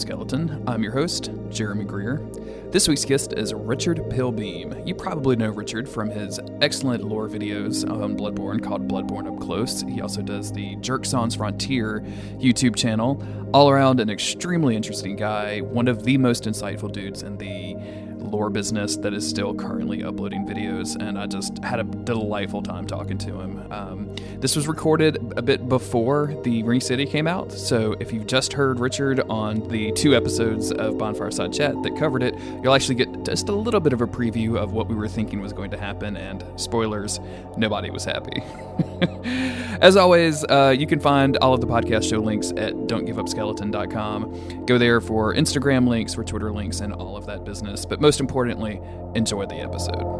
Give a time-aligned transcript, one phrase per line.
[0.00, 0.62] Skeleton.
[0.66, 2.20] I'm your host, Jeremy Greer.
[2.70, 4.86] This week's guest is Richard Pillbeam.
[4.86, 9.82] You probably know Richard from his excellent lore videos on Bloodborne called Bloodborne Up Close.
[9.82, 12.00] He also does the Jerk Sans Frontier
[12.38, 13.22] YouTube channel.
[13.54, 17.76] All around an extremely interesting guy, one of the most insightful dudes in the
[18.18, 22.86] lore business that is still currently uploading videos, and I just had a delightful time
[22.86, 23.72] talking to him.
[23.72, 28.26] Um, this was recorded a bit before the Ring City came out, so if you've
[28.26, 32.74] just heard Richard on the two episodes of Bonfire Side Chat that covered it, you'll
[32.74, 35.52] actually get just a little bit of a preview of what we were thinking was
[35.52, 37.20] going to happen, and spoilers,
[37.56, 38.42] nobody was happy.
[39.80, 44.64] As always, uh, you can find all of the podcast show links at don'tgiveupskeleton.com.
[44.66, 47.86] Go there for Instagram links, for Twitter links, and all of that business.
[47.86, 48.80] But most importantly,
[49.14, 50.16] enjoy the episode.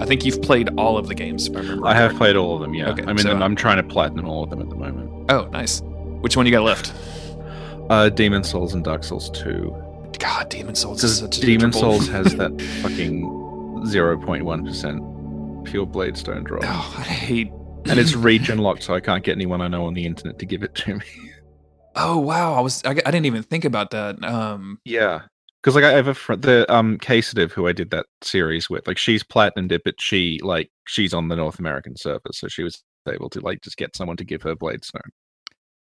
[0.00, 1.46] I think you've played all of the games.
[1.46, 1.86] If I remember.
[1.86, 2.74] I have played all of them.
[2.74, 5.30] Yeah, Okay, I mean, so- I'm, trying to platinum all of them at the moment.
[5.30, 5.80] Oh, nice.
[6.20, 6.92] Which one you got left?
[7.88, 9.74] Uh, Demon Souls and Dark Souls 2.
[10.18, 13.33] God, Demon Souls is such a Demon Souls has that fucking
[13.84, 17.50] 0.1% pure blade stone drop, Oh, I hate.
[17.86, 20.46] and it's region locked, so I can't get anyone I know on the internet to
[20.46, 21.04] give it to me.
[21.96, 24.20] Oh wow, I was I, I didn't even think about that.
[24.24, 25.20] Um, yeah,
[25.62, 28.88] because like I have a friend, the um Casetive, who I did that series with,
[28.88, 32.64] like she's platinumed it, but she like she's on the North American server, so she
[32.64, 35.02] was able to like just get someone to give her blade stone.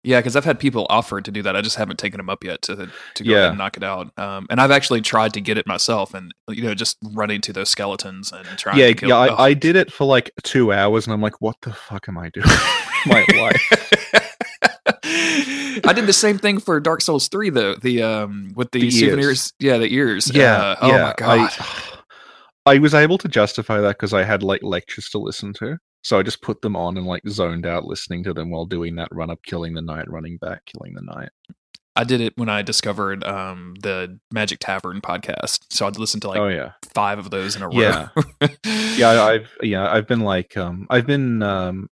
[0.05, 1.55] Yeah, because I've had people offer to do that.
[1.55, 3.37] I just haven't taken them up yet to to go Yeah.
[3.37, 4.11] ahead and knock it out.
[4.17, 7.53] Um, and I've actually tried to get it myself, and you know, just running to
[7.53, 8.77] those skeletons and trying.
[8.77, 9.17] yeah, to kill, yeah.
[9.17, 12.17] I, I did it for like two hours, and I'm like, what the fuck am
[12.17, 12.45] I doing?
[13.07, 14.31] My life.
[15.87, 17.75] I did the same thing for Dark Souls three though.
[17.75, 18.99] The um with the, The ears.
[18.99, 20.31] souvenirs, yeah, the ears.
[20.33, 20.55] Yeah.
[20.55, 21.51] Uh, oh yeah, my god.
[21.59, 21.95] I,
[22.75, 25.77] I was able to justify that because I had like lectures to listen to.
[26.05, 28.95] So I just put them on and like zoned out listening to them while doing
[28.97, 31.29] that run up, killing the knight, running back, killing the knight.
[31.95, 35.61] I did it when I discovered um the Magic Tavern podcast.
[35.71, 37.73] So I'd listen to like oh yeah, five of those in a row.
[37.73, 38.09] Yeah.
[38.97, 39.23] yeah.
[39.23, 41.87] I've yeah, I've been like um, I've been um,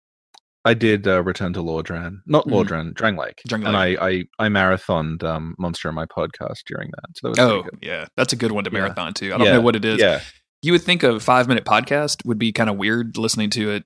[0.65, 2.51] I did uh, Return to Lordran, not Mhm.
[2.51, 7.05] Lordran, Drangleic, Drang and I I I marathoned um, Monster in my podcast during that.
[7.15, 8.79] So that was Oh yeah, that's a good one to Yeah.
[8.79, 9.33] marathon too.
[9.33, 10.01] I don't Yeah, know what it is.
[10.01, 10.19] Yeah,
[10.63, 13.85] You would think a five minute podcast would be kind of weird listening to it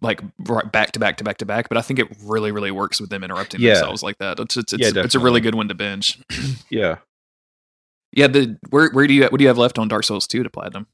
[0.00, 2.70] like right back to back to back to back, but I think it really really
[2.70, 3.74] works with them interrupting Yeah.
[3.74, 4.40] themselves like that.
[4.40, 6.18] It's it's, it's, Yeah, it's a really good one to binge.
[6.70, 6.96] yeah.
[8.12, 10.42] yeah, the where where do you what do you have left on Dark Souls two
[10.42, 10.86] to platinum?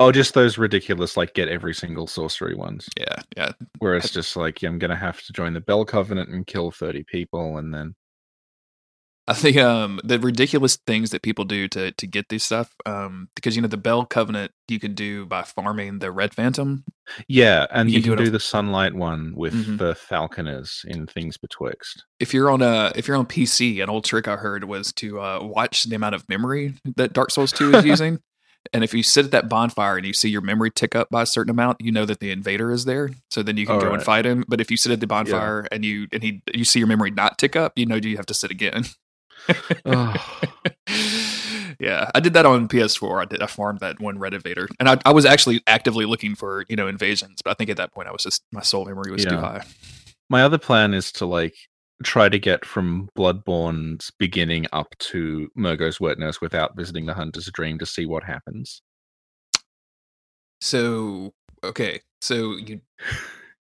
[0.00, 2.88] Oh, just those ridiculous like get every single sorcery ones.
[2.98, 6.30] Yeah, yeah, where it's just like yeah, I'm gonna have to join the Bell Covenant
[6.30, 7.94] and kill thirty people, and then
[9.26, 13.28] I think um the ridiculous things that people do to to get this stuff um
[13.34, 16.84] because you know the Bell Covenant you can do by farming the Red Phantom.
[17.26, 19.78] yeah, and You you, can do do the Sunlight one with Mhm.
[19.78, 22.04] the Falconers in Things Betwixt.
[22.20, 25.20] If you're on a if you're on PC, an old trick I heard was to
[25.20, 28.20] uh, watch the amount of memory that Dark Souls two is using.
[28.72, 31.22] And if you sit at that bonfire and you see your memory tick up by
[31.22, 33.10] a certain amount, you know that the invader is there.
[33.30, 34.42] So then you can All go and fight him.
[34.48, 37.10] But if you sit at the bonfire and you and he you see your memory
[37.10, 38.84] not tick up, you know you have to sit again.
[41.78, 43.22] Yeah, I did that on PS4.
[43.22, 43.42] I did.
[43.42, 46.76] I farmed that one red invader, and I, I was actually actively looking for you
[46.76, 47.40] know invasions.
[47.42, 49.64] But I think at that point I was just my soul memory was too high.
[50.30, 51.54] My other plan is to like
[52.02, 57.50] try to get from Bloodborne's beginning up to Mergo's Wet Nurse without visiting the Hunter's
[57.52, 58.82] Dream to see what happens.
[60.60, 61.32] So
[61.62, 62.80] okay, so you.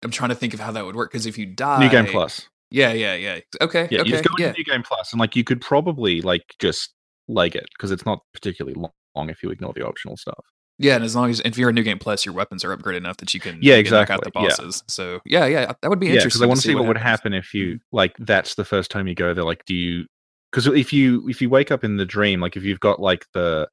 [0.03, 2.06] I'm trying to think of how that would work because if you die, New Game
[2.06, 2.48] Plus.
[2.71, 3.41] Yeah, yeah, yeah.
[3.60, 4.49] Okay, Yeah, okay, you just go yeah.
[4.49, 6.93] into New Game Plus, and like you could probably like just
[7.29, 8.76] leg it because it's not particularly
[9.14, 10.44] long, if you ignore the optional stuff.
[10.79, 12.99] Yeah, and as long as if you're a new game plus, your weapons are upgraded
[12.99, 14.49] enough that you can Yeah, you can knock out the exactly, yeah.
[14.49, 14.85] bosses.
[14.88, 16.44] So yeah, yeah, that would be yeah, because interesting.
[16.44, 17.58] I want to see what, would happen if mm-hmm.
[17.58, 18.14] you like.
[18.19, 19.44] That's the first time you go there.
[19.44, 20.05] Like, do you?
[20.52, 23.25] Because if you if you wake up in the dream, like if you've got like
[23.32, 23.69] the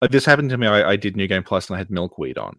[0.00, 0.66] like this happened to me.
[0.66, 2.56] I, I did New Game Plus and I had milkweed on,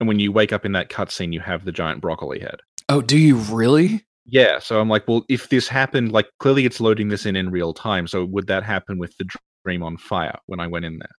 [0.00, 2.60] and when you wake up in that cutscene, you have the giant broccoli head.
[2.88, 4.06] Oh, do you really?
[4.30, 7.50] Yeah, so I'm like, well, if this happened, like clearly it's loading this in in
[7.50, 8.06] real time.
[8.06, 9.26] So would that happen with the
[9.64, 11.10] dream on fire when I went in there?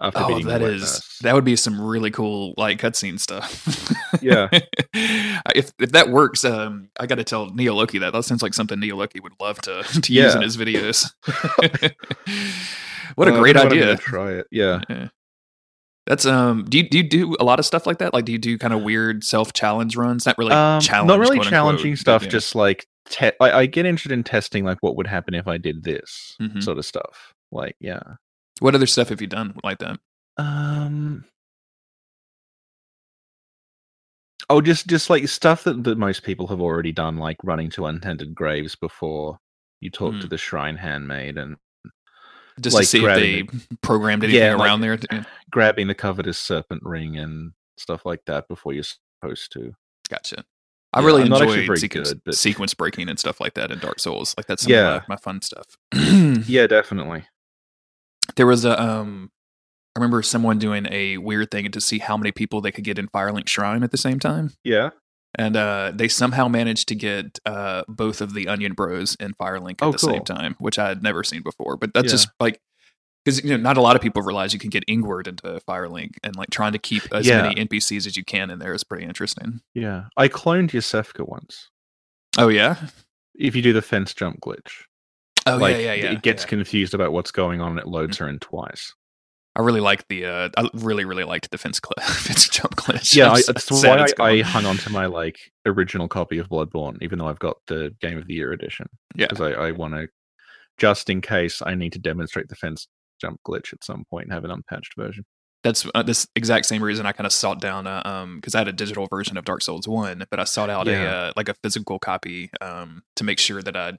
[0.00, 1.18] After Oh, beating the that wet is nurse?
[1.22, 3.66] that would be some really cool like cutscene stuff.
[4.20, 4.48] Yeah.
[5.54, 8.54] if if that works, um, I got to tell Neo Loki that that sounds like
[8.54, 11.10] something Neo Loki would love to to use in his videos.
[13.16, 13.96] what a Uh, great I don't know, I'm idea!
[13.96, 14.46] Try it.
[14.50, 14.80] Yeah.
[14.88, 15.08] Yeah.
[16.06, 16.64] That's um.
[16.64, 18.12] Do you do you do a lot of stuff like that?
[18.12, 20.26] Like, do you do kind of weird self challenge runs?
[20.26, 22.28] Not really Um, challenge, not really quote unquote, challenging stuff.
[22.28, 25.56] Just like te- I, I get interested in testing like what would happen if I
[25.56, 26.62] did this Mhm.
[26.62, 27.32] sort of stuff.
[27.52, 28.02] Like, yeah.
[28.60, 29.98] What other stuff have you done like that?
[30.36, 31.24] Um.
[34.50, 37.86] Oh, just just like stuff that, that most people have already done, like running to
[37.86, 39.38] untended graves before
[39.80, 40.28] you talk to Hmm.
[40.28, 41.56] the shrine handmaid and
[42.60, 43.42] Just Like to see if they
[43.82, 44.98] programmed anything Yeah, like- around there.
[45.50, 49.72] grabbing the covetous serpent ring and stuff like that before you're supposed to.
[50.08, 50.44] Gotcha.
[50.92, 53.72] I Yeah, really I'm not enjoyed sequence, good, but- sequence breaking and stuff like that
[53.72, 54.34] in Dark Souls.
[54.38, 55.00] Like that's Yeah.
[55.08, 55.76] my, my fun stuff.
[56.46, 57.24] Yeah, definitely.
[58.36, 59.30] there was a um
[59.96, 62.98] I remember someone doing a weird thing to see how many people they could get
[62.98, 64.52] in Firelink Shrine at the same time.
[64.64, 64.90] Yeah.
[65.36, 69.82] And uh, they somehow managed to get uh, both of the Onion Bros and Firelink
[69.82, 71.76] at Oh, the same time, which I had never seen before.
[71.76, 72.10] But that's Yeah.
[72.12, 72.60] just like
[73.24, 76.16] because you know not a lot of people realize you can get Ingward into Firelink,
[76.22, 77.42] and like trying to keep as Yeah.
[77.42, 79.60] many NPCs as you can in there is pretty interesting.
[79.74, 80.04] Yeah.
[80.16, 81.70] I cloned Yosefka once.
[82.38, 82.76] Oh yeah,
[83.34, 84.82] If you do the fence jump glitch.
[85.46, 86.12] oh like, yeah, yeah, yeah.
[86.12, 86.48] It gets yeah.
[86.48, 88.94] confused about what's going on and it loads her in twice.
[89.56, 90.26] I really liked the.
[90.26, 93.14] Uh, I really, really liked the fence, cl- fence jump glitch.
[93.14, 96.98] Yeah, so that's why I, I hung on to my like original copy of Bloodborne,
[97.02, 98.88] even though I've got the Game of the Year edition.
[99.14, 99.26] Yeah.
[99.28, 100.08] because I, I want to,
[100.76, 102.88] just in case I need to demonstrate the fence
[103.20, 105.24] jump glitch at some point and have an unpatched version.
[105.62, 108.58] that's uh, this exact same reason I kind of sought down uh, um because I
[108.58, 111.48] had a digital version of Dark Souls one, but I sought out a uh, like
[111.48, 113.98] a physical copy um to make sure that I'd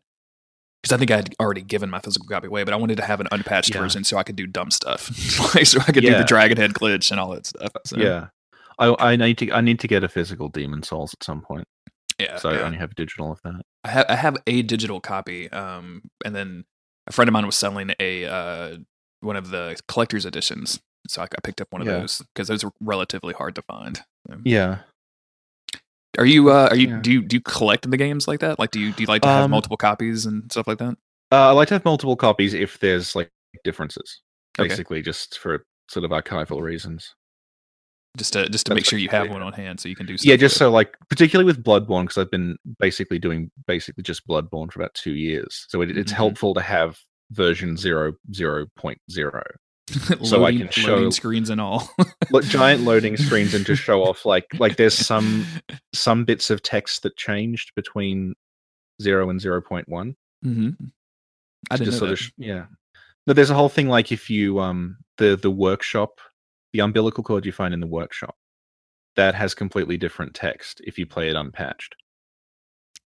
[0.86, 3.20] because I think I'd already given my physical copy away, but I wanted to have
[3.20, 3.82] an unpatched Yeah.
[3.82, 5.10] version so I could do dumb stuff,
[5.56, 7.72] like so I could do the dragon head glitch and all that stuff.
[7.86, 8.28] So, Yeah,
[8.78, 11.68] I, I need to I need to get a physical Demon Souls at some point.
[12.20, 12.38] yeah.
[12.38, 12.60] so yeah.
[12.60, 13.62] I only have digital of that.
[13.84, 16.66] I have I have a digital copy, um, and then
[17.08, 18.78] a friend of mine was selling a uh,
[19.22, 22.00] one of the collector's editions, so I, I picked up one of Yeah.
[22.00, 24.02] those because those were relatively hard to find.
[24.44, 24.80] Yeah,
[26.18, 27.00] Are you uh, are you Yeah.
[27.02, 28.60] do you do you collect the games like that?
[28.60, 30.98] Like, do you do you like to have Um, multiple copies and stuff like that?
[31.32, 33.32] uh, I like to have multiple copies if there's like
[33.64, 34.22] differences.
[34.60, 34.68] Okay.
[34.70, 37.14] Basically, just for sort of archival reasons.
[38.18, 39.96] Just to just to that's make sure you have basically one on hand so you
[39.96, 40.18] can do.
[40.18, 44.26] Stuff Yeah, just so like particularly with Bloodborne because I've been basically doing basically just
[44.28, 46.16] Bloodborne for about two years, so it, it's Mhm.
[46.16, 46.98] helpful to have
[47.32, 48.68] version zero zero
[49.92, 50.06] zero.
[50.10, 51.90] loading, so I can show- loading screens and all.
[52.32, 55.46] Look, giant loading screens and just show off like like there's some
[55.94, 58.36] some bits of text that changed between
[59.02, 60.16] zero and zero point one.
[60.46, 60.70] Mm-hmm.
[61.72, 62.26] I didn't just know sort that.
[62.26, 62.66] of yeah.
[63.28, 66.20] No, there's a whole thing like if you um the the workshop,
[66.74, 68.36] the umbilical cord you find in the workshop,
[69.16, 71.96] that has completely different text if you play it unpatched,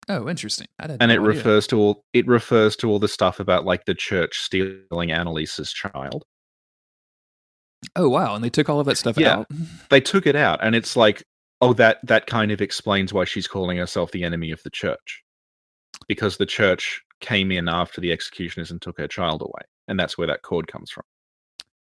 [0.09, 0.67] oh, interesting.
[0.79, 1.21] And it idea.
[1.21, 5.71] refers to all it refers to all the stuff about like the church stealing Annalise's
[5.71, 6.25] child.
[7.95, 9.39] Oh wow, and they took all of that stuff Yeah.
[9.39, 9.47] out.
[9.89, 11.23] They took it out, and it's like
[11.61, 15.23] oh that that kind of explains why she's calling herself the enemy of the church,
[16.07, 20.17] because the church came in after the executioners and took her child away, and that's
[20.17, 21.03] where that cord comes from.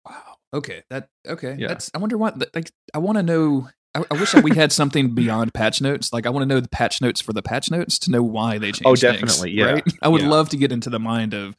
[0.07, 0.37] Wow.
[0.53, 0.83] Okay.
[0.89, 1.55] That okay.
[1.57, 1.67] Yeah.
[1.67, 4.71] That's I wonder what like I want to know I, I wish that we had
[4.71, 6.13] something beyond patch notes.
[6.13, 8.57] Like I want to know the patch notes for the patch notes to know why
[8.57, 8.85] they oh, changed.
[8.85, 9.83] Oh, things, definitely, yeah, Right?
[10.01, 10.29] I would yeah.
[10.29, 11.55] love to get into the mind of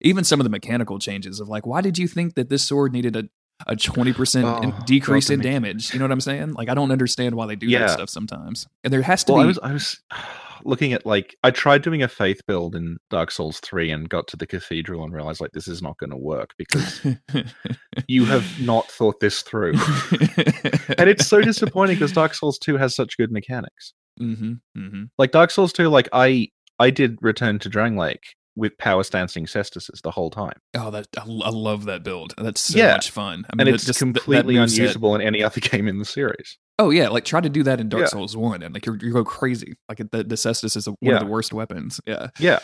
[0.00, 2.92] even some of the mechanical changes of like why did you think that this sword
[2.92, 3.28] needed a
[3.66, 5.92] a twenty percent Oh, decrease in damage?
[5.92, 6.52] You know what I'm saying?
[6.54, 7.80] Like I don't understand why they do Yeah.
[7.80, 8.66] that stuff sometimes.
[8.84, 10.00] And there has to Well, I be was I was
[10.64, 14.28] looking at like I tried doing a faith build in Dark Souls three and got
[14.28, 17.04] to the cathedral and realized like this is not going to work because
[18.08, 19.72] you have not thought this through,
[20.98, 23.92] and it's so disappointing because Dark Souls two has such good mechanics.
[24.18, 28.18] hmm hmm Like Dark Souls two, like I I did Return to Drangleic
[28.54, 32.34] with power stancing cestises the whole time, Oh, that I, I love that build.
[32.36, 32.92] That's so Yeah.
[32.92, 33.44] much fun.
[33.46, 36.58] I and mean, it's just that completely unusable in any other game in the series.
[36.78, 38.08] Oh yeah, like try to do that in Dark Yeah.
[38.08, 39.74] Souls one, and like you go crazy.
[39.88, 41.14] Like the the Cestus is one Yeah.
[41.14, 42.00] of the worst weapons.
[42.06, 42.28] Yeah.
[42.38, 42.58] Yeah,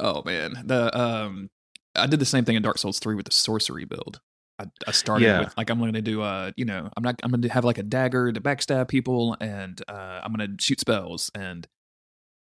[0.00, 1.50] Oh man, the um,
[1.94, 4.20] I did the same thing in Dark Souls three with the sorcery build.
[4.58, 5.40] I, I started Yeah.
[5.40, 7.64] with like I'm going to do uh you know I'm not I'm going to have
[7.64, 11.66] like a dagger to backstab people and uh I'm going to shoot spells and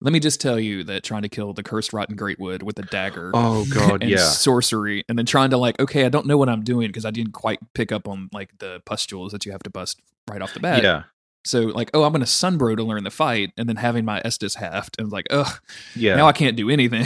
[0.01, 2.83] let me just tell you that trying to kill the cursed rotten greatwood with a
[2.83, 4.17] dagger Oh god, and yeah.
[4.17, 7.11] sorcery and then trying to like okay I don't know what I'm doing because I
[7.11, 10.53] didn't quite pick up on like the pustules that you have to bust right off
[10.53, 10.83] the bat.
[10.83, 11.03] yeah,
[11.45, 14.55] So like, oh, I'm gonna sunbro to learn the fight, and then having my Estus
[14.55, 15.59] haft, and like, ugh,
[15.95, 16.15] yeah.
[16.15, 17.05] now I can't do anything.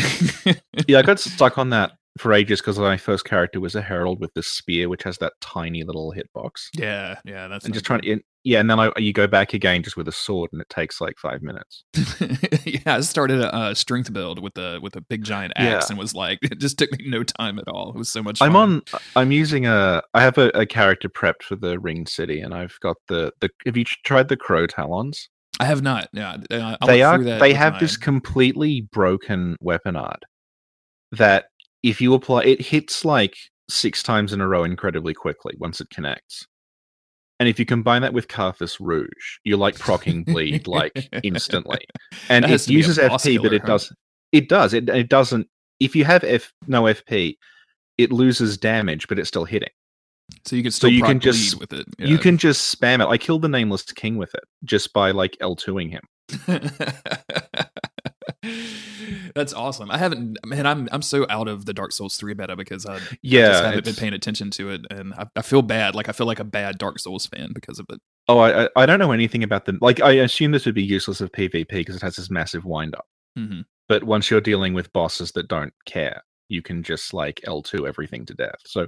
[0.88, 4.20] yeah, I got stuck on that for ages because my first character was a herald
[4.20, 6.70] with this spear, which has that tiny little hitbox.
[6.74, 9.82] yeah, yeah, that's And just trying to, yeah, and then I, you go back again
[9.84, 11.84] just with a sword, and it takes like five minutes.
[12.66, 15.88] yeah, I started a, uh strength build with a with a big giant axe, Yeah.
[15.90, 17.90] and was like, it just took me no time at all.
[17.90, 18.38] It was so much.
[18.38, 18.48] Fun.
[18.50, 18.82] I'm on.
[19.16, 20.02] I'm using a.
[20.14, 23.50] I have a, a character prepped for the Ring city, and I've got the the.
[23.66, 25.28] Have you tried the crow talons?
[25.60, 26.10] I have not.
[26.14, 30.22] Yeah, I they are they have my- this completely broken weapon art
[31.12, 31.46] that
[31.82, 33.36] if you apply it hits like
[33.70, 36.46] six times in a row incredibly quickly once it connects.
[37.40, 41.86] And if you combine that with Carthus Rouge, you're like procking bleed like instantly.
[42.30, 43.68] And it to be a uses FP, but it huh?
[43.68, 43.94] does
[44.32, 44.74] it does.
[44.74, 45.48] It it doesn't
[45.80, 47.38] if you have F no FP,
[47.98, 49.70] it loses damage, but it's still hitting.
[50.46, 51.86] So you can So still you proc can just- bleed with it.
[52.00, 53.08] You can just spam it.
[53.08, 56.02] I killed the nameless king with it just by like L2ing him.
[59.36, 59.92] That's awesome.
[59.92, 60.66] I haven't, man.
[60.66, 63.00] I'm I'm so out of the Dark Souls three beta because I,
[63.34, 65.96] I Yeah, just haven't been paying attention to it, and I, I feel bad.
[65.96, 68.00] Like I feel like a bad Dark Souls fan because of it.
[68.28, 69.78] Oh, I I- I don't know anything about them.
[69.82, 72.96] Like I assume this would be useless of PvP because it has this massive wind
[72.96, 73.06] up.
[73.36, 77.88] hmm But once you're dealing with bosses that don't care, you can just like L2
[77.88, 78.60] everything to death.
[78.68, 78.88] So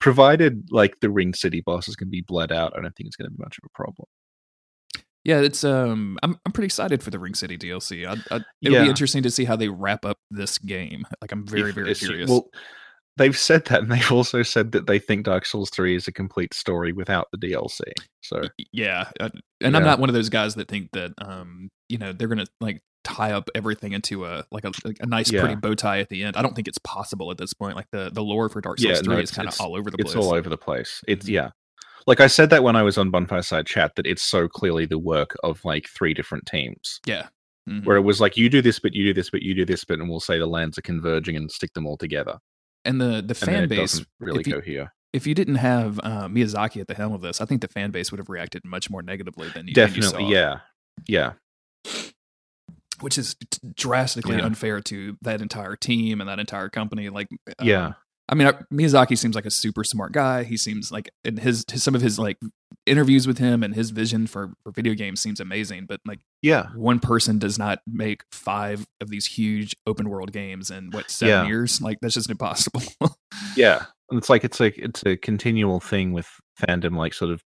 [0.00, 3.30] provided like the ring city bosses can be bled out, I don't think it's going
[3.30, 4.08] to be much of a problem.
[5.28, 6.18] Yeah, it's um.
[6.22, 8.06] I'm I'm pretty excited for the Ring City DLC.
[8.06, 8.82] I, I, it would Yeah.
[8.84, 11.04] be interesting to see how they wrap up this game.
[11.20, 12.30] Like I'm very If- very if- curious.
[12.30, 12.48] Well,
[13.18, 16.12] they've said that, and they've also said that they think Dark Souls 3 is a
[16.12, 17.80] complete story without the DLC.
[18.22, 18.42] So
[18.72, 19.28] yeah uh,
[19.62, 22.46] and i'm not one of those guys that think that um you know they're gonna
[22.60, 25.40] like tie up everything into a like a, like a nice Yeah.
[25.40, 27.86] pretty bow tie at the end i don't think it's possible at this point like
[27.92, 29.96] the the lore for dark souls Yeah, 3 no, is kind of all over the
[29.98, 31.02] it's place all over the place.
[31.08, 31.50] It's yeah.
[32.06, 34.86] Like I said that when I was on Bonfire Side Chat, that it's so clearly
[34.86, 37.00] the work of like three different teams.
[37.06, 37.28] yeah
[37.68, 37.84] Mhm.
[37.84, 39.84] Where it was like you do this, but you do this, but you do this,
[39.84, 42.38] but and we'll say the lands are converging and stick them all together.
[42.86, 44.94] and the the fan it base really you- cohere.
[45.12, 47.90] if you didn't have uh, miyazaki at the helm of this i think the fan
[47.90, 50.60] base would have reacted much more negatively than you, than you Definitely, saw, yeah,
[51.06, 51.32] yeah,
[53.00, 53.36] which is
[53.74, 54.46] drastically Yeah.
[54.46, 57.28] unfair to that entire team and that entire company like
[57.58, 57.92] um, yeah,
[58.28, 60.44] I mean, Miyazaki seems like a super smart guy.
[60.44, 62.38] He seems like in his, his some of his like
[62.84, 65.86] interviews with him and his vision for for video games seems amazing.
[65.86, 70.70] But like yeah, one person does not make five of these huge open world games
[70.70, 71.46] in what seven Yeah.
[71.46, 71.80] years?
[71.80, 72.82] Like that's just impossible.
[73.56, 73.84] yeah.
[74.10, 76.28] And it's like it's like it's a continual thing with
[76.60, 77.42] fandom, like sort of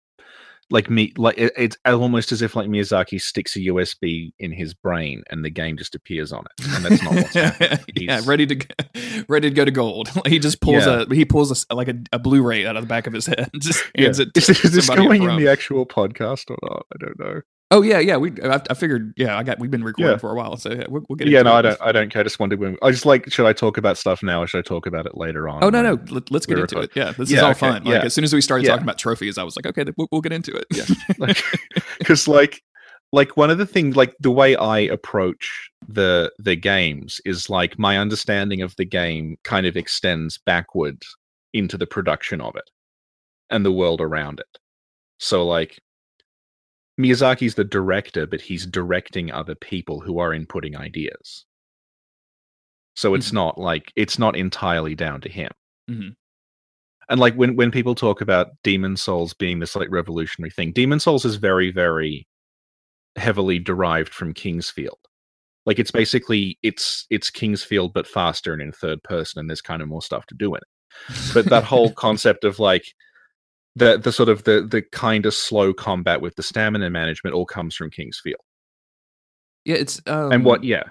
[0.73, 4.73] like me, like it, it's almost as if like Miyazaki sticks a USB in his
[4.75, 7.79] brain and the game just appears on it, and that's not what's happening.
[7.95, 10.09] yeah, ready to g- ready to go to gold.
[10.27, 11.05] he just pulls Yeah.
[11.09, 13.51] a he pulls a like a, a Blu-ray out of the back of his head
[13.59, 14.25] just hands Yeah.
[14.27, 14.35] it.
[14.35, 16.87] To Is, is this going in the actual podcast or not?
[16.95, 17.41] I don't know.
[17.73, 18.19] Oh yeah, yeah.
[18.19, 19.15] We I, I figured.
[19.17, 19.59] Yeah, I got.
[19.59, 20.19] We've been recording Yeah.
[20.19, 21.27] for a while, so yeah, we'll, we'll get.
[21.27, 21.59] Yeah, into no, it.
[21.59, 21.83] I don't.
[21.83, 22.21] I don't care.
[22.21, 22.77] I just wondered when.
[22.83, 23.33] I just like.
[23.33, 25.65] Should I talk about stuff now, or should I talk about it later on?
[25.65, 25.99] Oh no, no.
[26.11, 26.91] Let, let's get into it.
[26.95, 27.85] Yeah, this is all okay, fun.
[27.85, 28.05] Like yeah.
[28.05, 28.73] as soon as we started Yeah.
[28.73, 30.67] talking about trophies, I was like, okay, we'll, we'll get into it.
[30.71, 31.33] Yeah.
[31.99, 32.63] because like
[33.13, 37.79] like one of the things like the way i approach the the games is like
[37.79, 41.03] my understanding of the game kind of extends backward
[41.53, 42.71] into the production of it
[43.51, 44.59] and the world around it
[45.19, 45.79] so like
[47.01, 51.45] miyazaki's the director but he's directing other people who are inputting ideas
[52.95, 53.35] so it's Mhm.
[53.35, 55.51] not like it's not entirely down to him
[55.91, 56.15] Mhm.
[57.09, 61.01] and like when when people talk about demon souls being this like revolutionary thing demon
[61.01, 62.27] souls is very very
[63.17, 64.99] heavily derived from kingsfield
[65.65, 69.81] like it's basically it's it's kingsfield but faster and in third person and there's kind
[69.83, 72.85] of more stuff to do in it but that whole concept of like
[73.77, 77.47] the the sort of the the kind of slow combat with the stamina management all
[77.47, 78.35] comes from kingsfield
[79.65, 80.83] yeah, it's um, and what yeah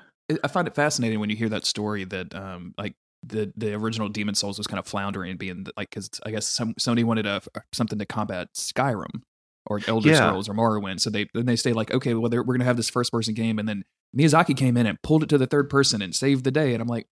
[0.43, 4.09] I find it fascinating when you hear that story that um like the the original
[4.09, 7.25] Demon Souls was kind of floundering, and being like because I guess some Sony wanted
[7.25, 7.41] a
[7.73, 9.21] something to combat Skyrim
[9.65, 10.15] or Elder Yeah.
[10.15, 12.89] Scrolls or Morrowind, so they then they stay like, okay, well we're gonna have this
[12.89, 13.83] first person game, and then
[14.17, 16.81] Miyazaki came in and pulled it to the third person and saved the day, and
[16.81, 17.07] I'm like.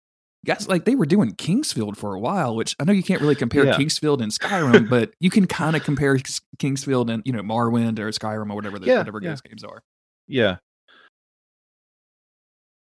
[0.46, 3.36] Guys, like they were doing Kingsfield for a while, which I know you can't really
[3.36, 3.76] compare Yeah.
[3.76, 6.16] Kingsfield and Skyrim, but you can kind of compare
[6.58, 9.30] Kingsfield and you know Morrowind or Skyrim or whatever the, Yeah, whatever yeah.
[9.32, 9.82] those games are.
[10.28, 10.58] Yeah.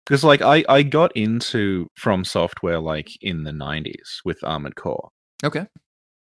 [0.05, 5.09] Because like I I got into From Software like in the 90s with Armored Core.
[5.43, 5.67] Okay,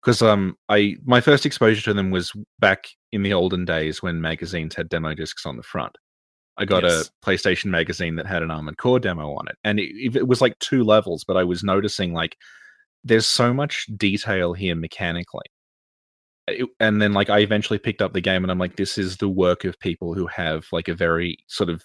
[0.03, 4.21] Because um I my first exposure to them was back in the olden days when
[4.21, 5.97] magazines had demo discs on the front.
[6.61, 7.09] I got Yes.
[7.11, 10.41] a PlayStation magazine that had an Armored Core demo on it, and it, it was
[10.41, 11.25] like two levels.
[11.25, 12.37] But I was noticing like
[13.03, 15.47] there's so much detail here mechanically.
[16.47, 19.17] It- and then like I eventually picked up the game, and I'm like, this is
[19.17, 21.83] the work of people who have like a very sort of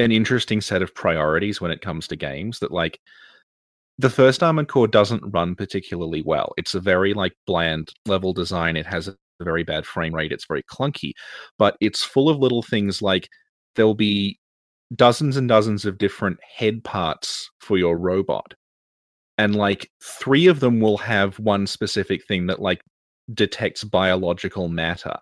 [0.00, 2.58] an interesting set of priorities when it comes to games.
[2.58, 2.98] That like
[3.98, 6.52] the first Armored Core doesn't run particularly well.
[6.56, 8.76] It's a very like bland level design.
[8.76, 10.32] It has a very bad frame rate.
[10.32, 11.12] It's very clunky,
[11.58, 13.28] but it's full of little things like
[13.78, 14.38] there'll be
[14.94, 18.52] dozens and dozens of different head parts for your robot.
[19.38, 22.82] And like three of them will have one specific thing that like
[23.34, 25.16] detects biological matter.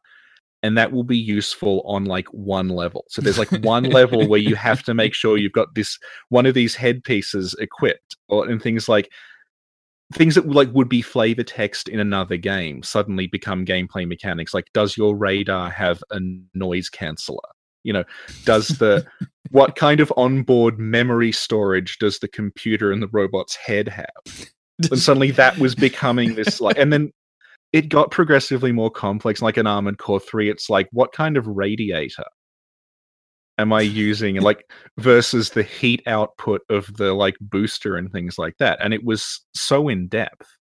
[0.62, 3.04] and that will be useful on like one level.
[3.08, 5.98] So there's like one level where you have to make sure you've got this
[6.30, 9.10] one of these headpieces equipped, or and things like
[10.12, 14.54] things that like would be flavor text in another game suddenly become gameplay mechanics.
[14.54, 16.20] Like, does your radar have a
[16.54, 17.38] noise canceller?
[17.86, 18.04] You know,
[18.44, 19.06] does the
[19.50, 24.50] what kind of onboard memory storage does the computer in the robot's head have?
[24.90, 27.12] And suddenly that was becoming this like, and then
[27.72, 29.42] it got progressively more complex.
[29.42, 32.24] Like an Armored Core 3, it's like, what kind of radiator
[33.58, 34.40] am I using?
[34.40, 34.64] Like,
[34.98, 38.78] versus the heat output of the like booster and things like that.
[38.82, 40.55] And it was so in depth.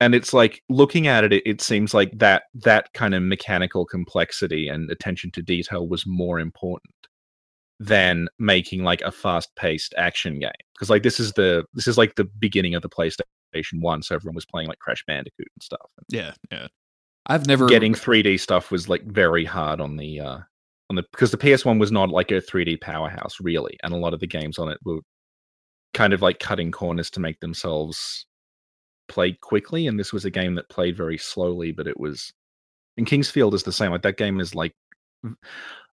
[0.00, 3.86] And it's like looking at it, it, it seems like that that kind of mechanical
[3.86, 6.94] complexity and attention to detail was more important
[7.80, 12.14] than making like a fast-paced action game because like this is the this is like
[12.14, 15.90] the beginning of the PlayStation One, so everyone was playing like Crash Bandicoot and stuff.
[16.08, 16.68] Yeah, yeah.
[17.26, 20.38] I've never Getting 3D stuff was like very hard on the uh
[20.90, 24.14] on the because the PS1 was not like a 3D powerhouse really, and a lot
[24.14, 25.00] of the games on it were
[25.94, 28.26] kind of like cutting corners to make themselves
[29.08, 32.32] play quickly, and this was a game that played very slowly, but it was.
[32.96, 33.90] And Kingsfield is the same.
[33.90, 34.74] Like that game is like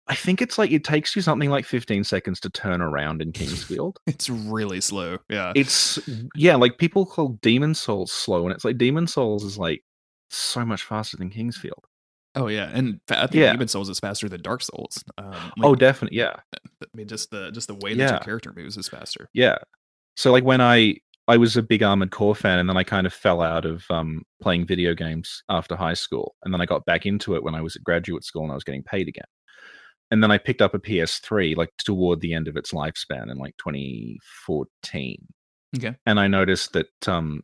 [0.08, 3.32] I think it's like it takes you something like 15 seconds to turn around in
[3.32, 3.98] Kingsfield.
[4.08, 5.18] it's really slow.
[5.30, 5.54] Yeah.
[5.56, 6.00] It's
[6.36, 9.84] yeah, like people call Demon Souls slow, and it's like Demon Souls is like
[10.32, 11.84] so much faster than Kingsfield.
[12.36, 13.52] Oh yeah, and I think Yeah.
[13.52, 15.04] Demon Souls is faster than Dark Souls.
[15.18, 18.12] Um, like, oh, definitely, yeah, I mean, just the just the way that Yeah.
[18.12, 19.30] your character moves is faster.
[19.34, 19.58] yeah.
[20.18, 20.98] So like when I
[21.30, 23.86] I was a big Armored Core fan, and then I kind of fell out of
[23.92, 27.54] um, playing video games after high school, and then I got back into it when
[27.54, 29.26] I was at graduate school and I was getting paid again.
[30.12, 33.38] And then I picked up a PS3 like toward the end of its lifespan in
[33.38, 35.18] like 2014.
[35.78, 35.96] Okay.
[36.08, 37.44] and I noticed that um,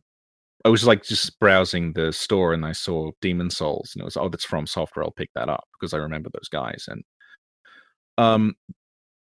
[0.64, 4.16] I was like just browsing the store and I saw Demon Souls and it was
[4.16, 7.04] oh that's from software I'll pick that up because I remember those guys and
[8.18, 8.56] um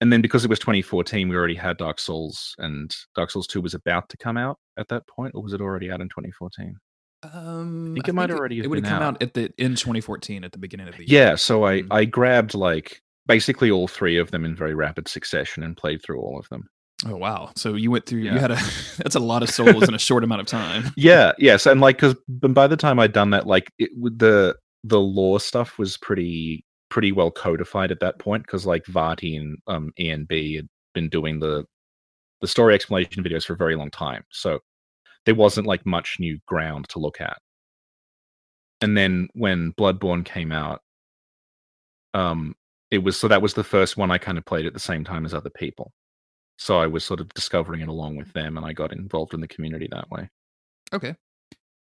[0.01, 3.61] and then because it was 2014 we already had Dark Souls and Dark Souls 2
[3.61, 6.75] was about to come out at that point or was it already out in 2014
[7.23, 9.15] Um, think it might already It, have would have come out.
[9.15, 11.29] out at the in 2014 at the beginning of the year.
[11.29, 11.87] yeah so I Mhm.
[11.91, 16.19] I grabbed like basically all three of them in very rapid succession and played through
[16.19, 16.63] all of them
[17.07, 17.49] Oh wow.
[17.55, 18.19] So you went through.
[18.19, 18.55] You had a.
[18.97, 20.83] that's a lot of souls in a short amount of time.
[20.95, 24.99] yeah yes and like because by the time i'd done that like it the the
[24.99, 29.91] lore stuff was pretty pretty well codified at that point because like Vaati and um
[29.99, 31.65] enb had been doing the
[32.41, 34.59] the story explanation videos for a very long time so
[35.25, 37.37] there wasn't like much new ground to look at.
[38.81, 40.81] And then when bloodborne came out
[42.13, 42.55] um
[42.89, 45.03] it was so that was the first one i kind of played at the same
[45.03, 45.93] time as other people.
[46.57, 49.41] So i was sort of discovering it along with them and i got involved in
[49.41, 50.29] the community that way.
[50.93, 51.15] Okay.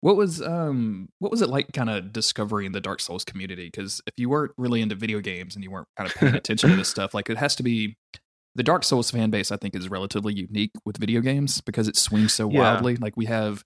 [0.01, 3.65] What was um what was it like kind of discovering the Dark Souls community?
[3.67, 6.69] Because if you weren't really into video games and you weren't kind of paying attention
[6.69, 7.97] to this stuff, like it has to be
[8.55, 9.51] the Dark Souls fan base.
[9.51, 12.59] I think is relatively unique with video games because it swings so Yeah.
[12.59, 12.95] wildly.
[12.95, 13.63] Like we have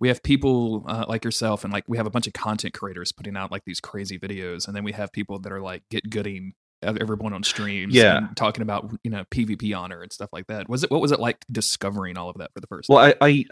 [0.00, 3.12] we have people uh, like yourself and like we have a bunch of content creators
[3.12, 6.10] putting out like these crazy videos, and then we have people that are like get
[6.10, 8.18] gooding everyone on streams, Yeah.
[8.18, 10.68] and talking about you know PvP honor and stuff like that.
[10.68, 12.88] Was it what was it like discovering all of that for the first?
[12.88, 13.44] Well, I, I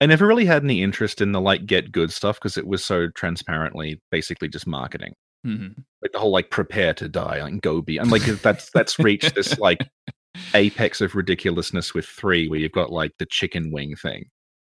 [0.00, 2.84] I never really had any interest in the like get good stuff because it was
[2.84, 5.14] so transparently basically just marketing.
[5.44, 5.68] hmm
[6.02, 9.34] Like the whole like prepare to die and go be and like that's that's reached
[9.34, 9.86] this like
[10.54, 14.24] apex of ridiculousness with three where you've got like the chicken wing thing.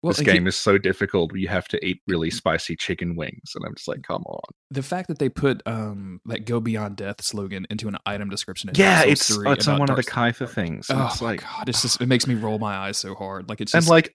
[0.03, 2.77] Well, this like, you- game is so difficult where you have to eat really spicy
[2.77, 4.43] chicken wings, and I'm just like, come on.
[4.71, 8.69] the fact that they put um that "Go Beyond Death" slogan into an item description.
[8.69, 10.89] In Yeah, it's 3 it's on one of the Kaifa things.
[10.91, 13.49] Oh it's like god, it's just it makes me roll my eyes so hard.
[13.49, 14.15] Like it's and like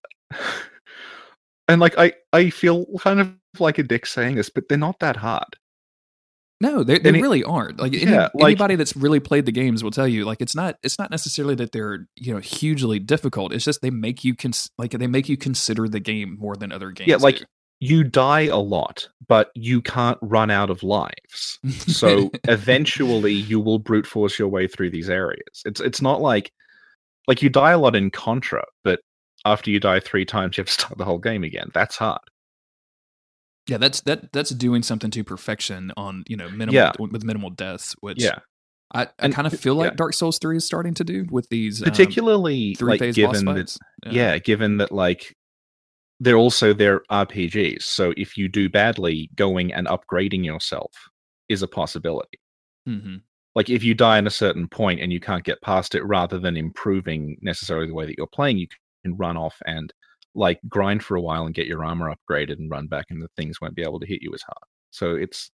[1.68, 5.00] and like I I feel kind of like a dick saying this, but they're not
[5.00, 5.56] that hard.
[6.62, 7.80] no, they, they it- really aren't.
[7.80, 10.76] Like, any- like- anybody that's really played the games will tell you, like it's not
[10.84, 13.54] it's not necessarily that they're you know hugely difficult.
[13.54, 16.72] It's just they make you cons- like they make you consider the game more than
[16.72, 17.08] other games.
[17.10, 17.46] Yeah, like do.
[17.80, 21.60] you die a lot, but you can't run out of lives.
[21.70, 25.62] So eventually you will brute force your way through these areas.
[25.66, 26.52] It's it's not like
[27.28, 29.00] like you die a lot in Contra, but
[29.46, 31.70] after you die three times you have to start the whole game again.
[31.74, 32.22] That's hard.
[33.68, 36.92] yeah, that's that that's doing something to perfection on you know minimal Yeah.
[37.00, 38.40] with minimal deaths, which Yeah.
[38.92, 39.96] I, I kind of feel like yeah.
[39.98, 43.34] Dark Souls three is starting to do with these um, Particularly three like phase boss
[43.34, 43.78] given that fights.
[44.10, 44.38] yeah.
[44.40, 45.36] given that like
[46.20, 47.84] they're also they're RPGs.
[47.84, 50.92] So if you do badly, going and upgrading yourself
[51.50, 52.40] is a possibility.
[52.86, 53.18] hmm
[53.56, 56.38] like if you die in a certain point and you can't get past it rather
[56.40, 58.68] than improving necessarily the way that you're playing you
[59.04, 59.94] can run off and
[60.36, 63.28] like grind for a while and get your armor upgraded and run back and the
[63.36, 64.64] things won't be able to hit you as hard.
[64.92, 65.52] So it's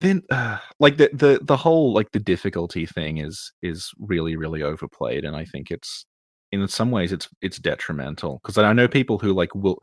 [0.00, 4.62] then uh, like the the the whole like the difficulty thing is is really really
[4.62, 6.06] overplayed and i think it's
[6.52, 9.78] in some ways it's it's detrimental because i know people who like will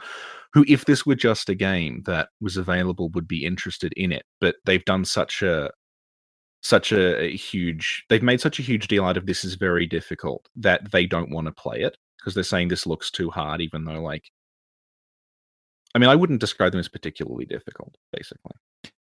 [0.53, 4.23] who if this were just a game that was available would be interested in it
[4.41, 5.69] but they've done such a
[6.61, 10.49] such a huge they've made such a huge deal out of this is very difficult
[10.55, 13.83] that they don't want to play it because they're saying this looks too hard even
[13.85, 14.23] though like
[15.95, 18.53] i mean i wouldn't describe them as particularly difficult basically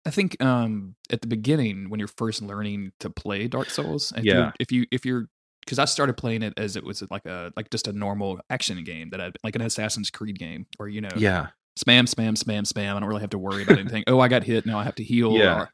[0.05, 4.23] I think um, at the beginning when you're first learning to play Dark Souls, if
[4.25, 4.35] Yeah.
[4.37, 5.27] you're, if you if you're
[5.65, 8.85] because I started playing it as it was like a like just a normal action
[8.85, 12.63] game that I like an Assassin's Creed game where you know yeah spam spam spam
[12.73, 12.95] spam.
[12.95, 14.05] I don't really have to worry about anything.
[14.07, 14.79] oh, I got hit now.
[14.79, 15.33] I have to heal.
[15.33, 15.63] Yeah.
[15.63, 15.71] or-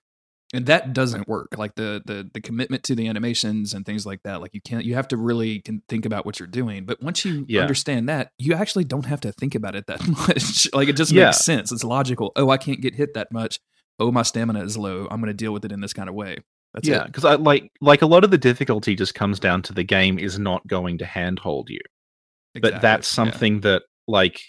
[0.53, 1.57] and that doesn't work.
[1.57, 4.41] Like the the the commitment to the animations and things like that.
[4.41, 4.85] Like you can't.
[4.85, 6.85] You have to really can think about what you're doing.
[6.85, 7.63] But once you Yeah.
[7.63, 10.69] understand that, you actually don't have to think about it that much.
[10.75, 11.27] like it just Yeah.
[11.27, 11.73] makes sense.
[11.73, 12.33] It's logical.
[12.37, 13.59] Oh, I can't get hit that much.
[13.99, 15.07] Oh, my stamina is low.
[15.11, 16.39] I'm going to deal with it in this kind of way.
[16.75, 19.75] That's yeah because i like like a lot of the difficulty just comes down to
[19.75, 21.81] the game is not going to handhold you
[22.55, 22.81] but Exactly.
[22.81, 23.15] that's Yeah.
[23.15, 24.41] something that like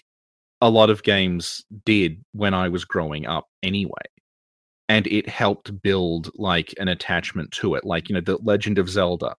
[0.62, 4.06] a lot of games did when i was growing up anyway
[4.88, 8.88] and it helped build like an attachment to it like you know the legend of
[8.88, 9.34] zelda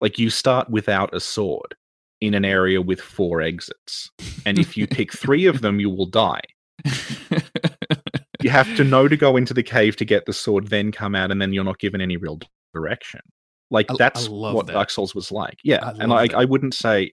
[0.00, 1.74] like you start without a sword
[2.20, 4.10] in an area with four exits
[4.46, 6.40] and if you pick three of them you will die
[8.42, 11.14] you have to know to go into the cave to get the sword then come
[11.14, 12.38] out and then you're not given any real
[12.72, 13.20] direction
[13.70, 14.72] like I- I that's love what that.
[14.74, 16.38] dark souls was like yeah I and like that.
[16.38, 17.12] i wouldn't say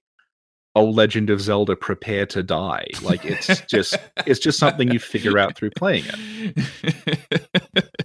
[0.75, 5.38] oh legend of zelda prepare to die like it's just it's just something you figure
[5.38, 7.47] out through playing it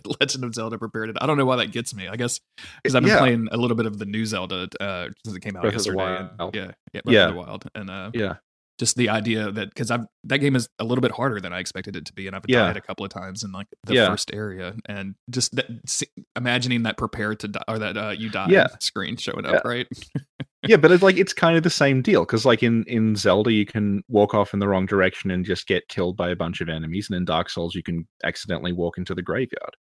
[0.21, 1.17] Legend of Zelda prepared.
[1.21, 2.07] I don't know why that gets me.
[2.09, 2.41] I guess
[2.83, 3.19] because I've been Yeah.
[3.19, 6.29] playing a little bit of the new Zelda uh, since it came out Breath yesterday.
[6.39, 7.27] and- yeah, yeah, Breath Yeah.
[7.27, 8.35] the Wild, and uh, yeah
[8.79, 11.59] just the idea that because I've that game is a little bit harder than I
[11.61, 12.67] expected it to be, and I've Yeah.
[12.67, 14.09] died a couple of times in like the Yeah.
[14.09, 18.31] first area, and just that, see, imagining that prepare to die or that uh, you
[18.31, 18.69] die Yeah.
[18.81, 19.89] screen showing up, right?
[20.69, 23.53] yeah but it's like it's kind of the same deal because like in in zelda
[23.53, 26.61] you can walk off in the wrong direction and just get killed by a bunch
[26.61, 29.77] of enemies and in dark souls you can accidentally walk into the graveyard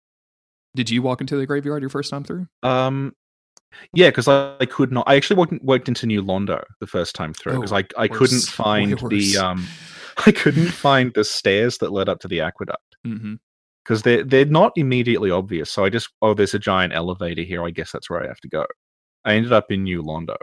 [0.75, 2.47] Did you walk into the graveyard your first time through?
[2.63, 3.13] Um,
[3.93, 5.05] yeah, because I, I could not.
[5.07, 8.07] I actually walked, worked into New Londo the first time through because Oh, I I
[8.07, 9.65] couldn't find the um
[10.25, 13.35] I couldn't find the stairs that led up to the aqueduct hmm
[13.83, 15.71] because they're they're not immediately obvious.
[15.71, 17.65] So I just oh there's a giant elevator here.
[17.65, 18.65] I guess that's where I have to go.
[19.25, 20.35] I ended up in New Londo,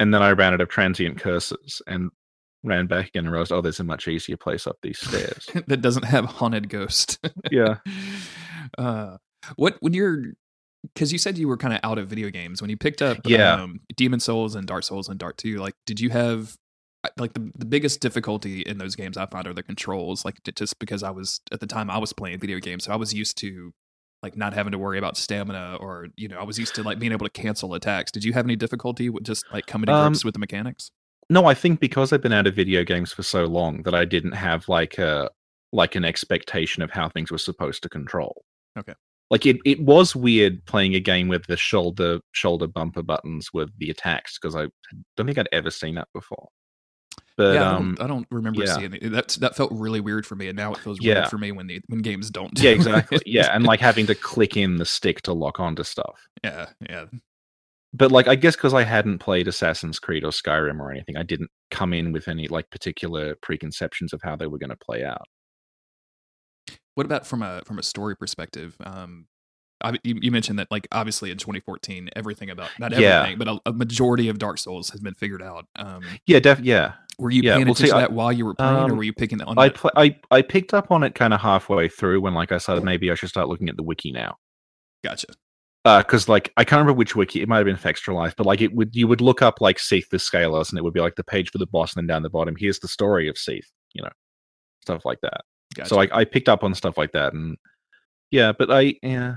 [0.00, 2.10] and then I ran out of transient curses and
[2.64, 5.48] ran back again and realized oh there's a much easier place up these stairs.
[5.66, 7.18] that doesn't have haunted ghost.
[7.50, 7.76] yeah.
[8.78, 9.16] uh,
[9.56, 10.24] what when you're
[10.94, 13.18] because you said you were kind of out of video games when you picked up
[13.24, 13.54] Yeah.
[13.54, 15.58] um, Demon Souls and Dark Souls and Dark Two.
[15.58, 16.54] Like, did you have
[17.16, 20.24] like the the biggest difficulty in those games I found are the controls.
[20.24, 22.96] Like, just because I was at the time I was playing video games, so I
[22.96, 23.72] was used to
[24.22, 26.98] like not having to worry about stamina or you know I was used to like
[26.98, 28.10] being able to cancel attacks.
[28.10, 30.90] Did you have any difficulty with just like coming to Um, grips with the mechanics?
[31.30, 34.04] No, I think because I've been out of video games for so long that I
[34.04, 35.30] didn't have like a
[35.72, 38.44] like an expectation of how things were supposed to control.
[38.78, 38.94] Okay.
[39.30, 43.70] Like it, it was weird playing a game with the shoulder shoulder bumper buttons with
[43.78, 44.68] the attacks because I
[45.16, 46.48] don't think I'd ever seen that before.
[47.38, 48.74] But yeah, I um, don't, I don't remember yeah.
[48.74, 49.12] seeing it.
[49.12, 51.20] That that felt really weird for me, and now it feels Yeah.
[51.20, 52.52] weird for me when the when games don't.
[52.52, 53.18] do yeah, exactly.
[53.18, 53.22] it.
[53.26, 56.20] Yeah, and like having to click in the stick to lock onto stuff.
[56.42, 57.04] yeah, yeah.
[57.94, 61.22] But like I guess because I hadn't played Assassin's Creed or Skyrim or anything, I
[61.22, 65.04] didn't come in with any like particular preconceptions of how they were going to play
[65.04, 65.26] out.
[66.96, 68.76] What about from a from a story perspective?
[68.80, 69.26] Um,
[70.04, 73.20] you, you mentioned that like obviously in 2014, everything about not Yeah.
[73.20, 75.66] everything, but a, a majority of Dark Souls has been figured out.
[75.76, 76.94] Um, Yeah, def- yeah.
[77.18, 78.90] were you Yeah, paying well, see, attention I- to that while you were playing, or
[78.90, 81.40] um, were you picking on I, pl- I I picked up on it kind of
[81.40, 84.36] halfway through when like I started maybe I should start looking at the wiki now.
[85.04, 85.28] Gotcha.
[85.84, 88.74] because like I can't remember which wiki it might have been Fextralife, but like it
[88.74, 91.24] would you would look up like Seath the Scaleless and it would be like the
[91.24, 94.02] page for the boss, and then down the bottom here's the story of Seath, you
[94.02, 94.10] know,
[94.82, 95.42] stuff like that.
[95.74, 95.88] Gotcha.
[95.88, 97.56] So I, I picked up on stuff like that, and
[98.30, 99.36] yeah, but I yeah,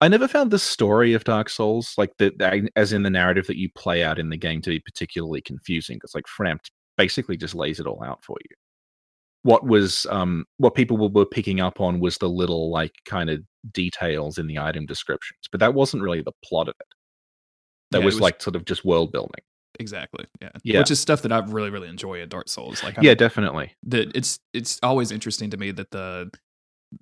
[0.00, 3.58] I never found the story of Dark Souls like the as in the narrative that
[3.58, 7.54] you play out in the game to be particularly confusing because like Frampt basically just
[7.54, 8.56] lays it all out for you.
[9.42, 13.40] What was um what people were, picking up on was the little like kind of
[13.72, 16.86] details in the item descriptions, but that wasn't really the plot of it.
[17.92, 19.40] That Yeah, it was, was- like sort of just world building.
[19.80, 20.24] exactly.
[20.42, 20.50] Yeah.
[20.64, 20.78] Yeah.
[20.80, 22.82] Which is stuff that I really really enjoy in Dark Souls.
[22.82, 23.72] Like I'm, Yeah, definitely.
[23.84, 26.30] that it's it's always interesting to me that the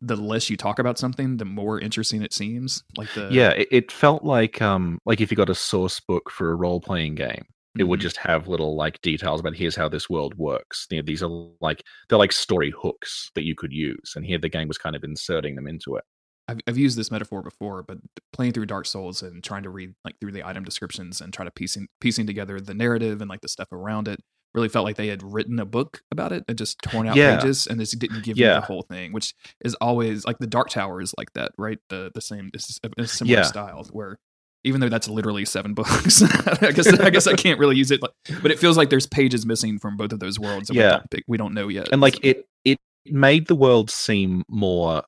[0.00, 2.82] the less you talk about something, the more interesting it seems.
[2.96, 6.30] Like the yeah, it, it felt like um like if you got a source book
[6.30, 7.44] for a role playing game,
[7.78, 8.00] it would Mhm.
[8.00, 10.86] just have little like details about here's how this world works.
[10.90, 14.38] You know, these are like they're like story hooks that you could use, and here
[14.38, 16.04] the game was kind of inserting them into it.
[16.48, 17.98] I've, I've used this metaphor before, but
[18.32, 21.44] playing through Dark Souls and trying to read like through the item descriptions and try
[21.44, 24.20] to piecing piecing together the narrative and like the stuff around it
[24.56, 27.36] really felt like they had written a book about it and just torn out Yeah.
[27.36, 30.70] pages and just didn't give you the whole thing, which is always like the Dark
[30.70, 31.78] Tower is like that, right?
[31.90, 33.42] The the same, it's a, similar Yeah.
[33.44, 34.18] style where
[34.64, 38.02] even though that's literally seven books, I guess I guess I can't really use it,
[38.02, 38.10] like,
[38.42, 40.70] but it feels like there's pages missing from both of those worlds.
[40.70, 40.90] And we Yeah.
[40.90, 41.88] don't, pick- we don't know yet.
[41.92, 45.04] and like So- it it made the world seem more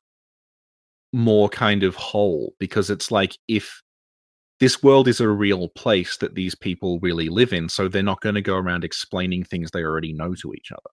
[1.12, 3.82] more kind of whole because it's like if
[4.60, 8.20] this world is a real place that these people really live in so they're not
[8.20, 10.90] going to go around explaining things they already know to each other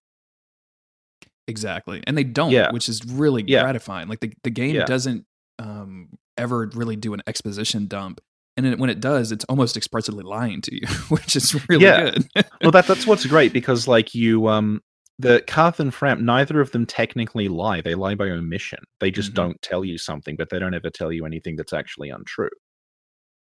[1.48, 2.02] Exactly.
[2.06, 2.72] And they don't, Yeah.
[2.72, 3.62] which is really Yeah.
[3.62, 4.08] gratifying.
[4.08, 4.84] Like the, the game Yeah.
[4.84, 5.24] doesn't
[5.60, 8.20] um, ever really do an exposition dump.
[8.56, 12.26] And when it does, it's almost expressively lying to you, which is really good.
[12.62, 14.80] well that that's what's great because like you um
[15.18, 17.80] the Kaathe and Frampt, neither of them technically lie.
[17.80, 18.80] They lie by omission.
[19.00, 19.34] They just Mhm.
[19.34, 22.50] don't tell you something, but they don't ever tell you anything that's actually untrue.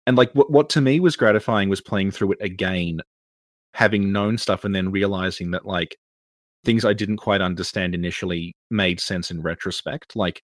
[0.07, 3.01] And like what what to me was gratifying was playing through it again,
[3.73, 5.97] having known stuff and then realizing that like
[6.63, 10.15] things I didn't quite understand initially made sense in retrospect.
[10.15, 10.41] Like,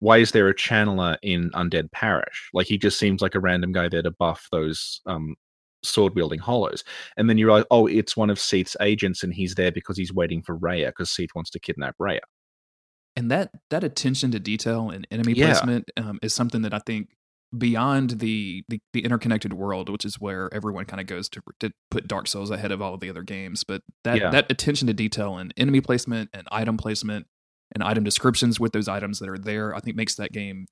[0.00, 2.50] why is there a channeler in Undead Parish?
[2.54, 5.34] Like he just seems like a random guy there to buff those um
[5.82, 6.82] sword wielding hollows.
[7.18, 10.12] And then you realize, oh, it's one of Seath's agents, and he's there because he's
[10.14, 12.20] waiting for Rhea because Seath wants to kidnap Rhea.
[13.16, 15.52] and that that attention to detail and enemy Yeah.
[15.52, 17.10] placement um, is something that I think
[17.56, 21.70] beyond the, the the interconnected world, which is where everyone kind of goes to to
[21.90, 23.64] put Dark Souls ahead of all of the other games.
[23.64, 24.30] But that Yeah.
[24.30, 27.26] that attention to detail and enemy placement and item placement
[27.74, 30.66] and item descriptions with those items that are there, I think makes that game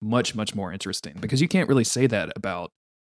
[0.00, 2.70] much much more interesting because you can't really say that about.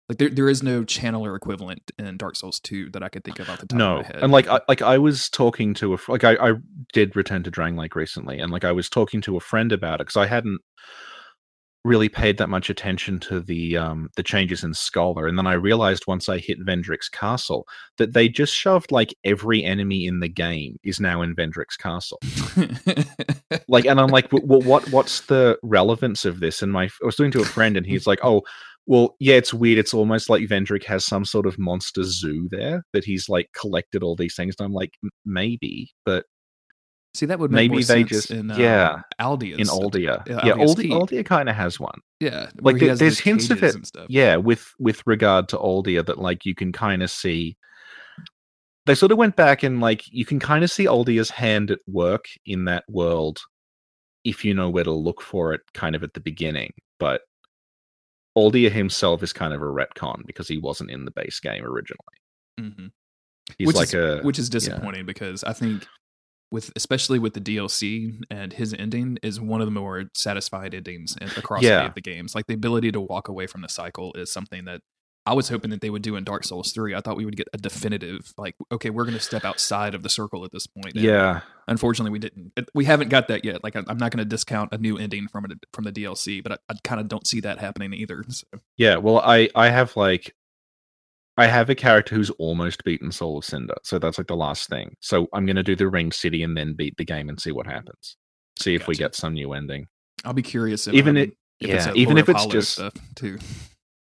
[0.09, 3.39] Like there, there is no channeler equivalent in Dark Souls 2 that I could think
[3.39, 4.23] of off the top no, of my head.
[4.23, 6.53] and like I, like I was talking to a like I, I
[6.93, 10.09] did return to Drangleic recently, and like I was talking to a friend about it
[10.09, 10.61] because I hadn't
[11.85, 15.55] really paid that much attention to the um the changes in Scholar, and then I
[15.55, 17.66] realized once I hit Vendrick's castle
[17.99, 22.21] that they just shoved like every enemy in the game is now in Vendrick's castle.
[23.68, 27.16] like and i'm like well what what's the relevance of this and my i was
[27.16, 28.42] doing to a friend and he's like oh
[28.87, 32.85] well yeah it's weird it's almost like vendrick has some sort of monster zoo there
[32.92, 34.92] that he's like collected all these things and i'm like
[35.25, 36.25] maybe but
[37.14, 40.27] See, that would make maybe they sense just in uh, yeah Aldia's in Aldia.
[40.27, 42.01] yeah, Yeah, Aldia, Aldia kind of has one.
[42.20, 43.77] Yeah, Like, there- there's hints of it.
[44.09, 47.57] Yeah, with with regard to Aldia, that like you can kind of see.
[48.87, 51.79] They sort of went back and like you can kind of see Aldia's hand at
[51.87, 53.40] work in that world,
[54.25, 56.72] if you know where to look for it, kind of at the beginning.
[56.98, 57.20] But
[58.37, 62.16] Aldia himself is kind of a retcon because he wasn't in the base game originally.
[62.59, 62.87] hmm
[63.59, 65.87] He's which like is, a which is disappointing because I think
[66.53, 71.17] with especially with the DLC and his ending is one of the more satisfied endings
[71.37, 71.79] across Yeah.
[71.79, 72.35] any of the games.
[72.35, 74.83] Like the ability to walk away from the cycle is something that
[75.25, 76.97] I was hoping that they would do in Dark Souls 3.
[76.97, 80.03] I thought we would get a definitive like okay, we're going to step outside of
[80.03, 80.95] the circle at this point.
[80.97, 81.41] And yeah.
[81.69, 82.53] Unfortunately, we didn't.
[82.75, 83.62] We haven't got that yet.
[83.62, 86.53] Like I'm not going to discount a new ending from it from the DLC, but
[86.53, 88.25] I, I kind of don't see that happening either.
[88.29, 88.47] So.
[88.77, 90.35] Yeah, well, I I have like
[91.37, 94.68] I have a character who's almost beaten Soul of Cinder, so that's like the last
[94.68, 94.97] thing.
[95.01, 97.66] So I'm gonna do the Ring City and then beat the game and see what
[97.66, 98.16] happens.
[98.59, 99.87] See if we get some new ending.
[100.25, 103.38] I'll be curious if Even it- if yeah, even if it's just- stuff too.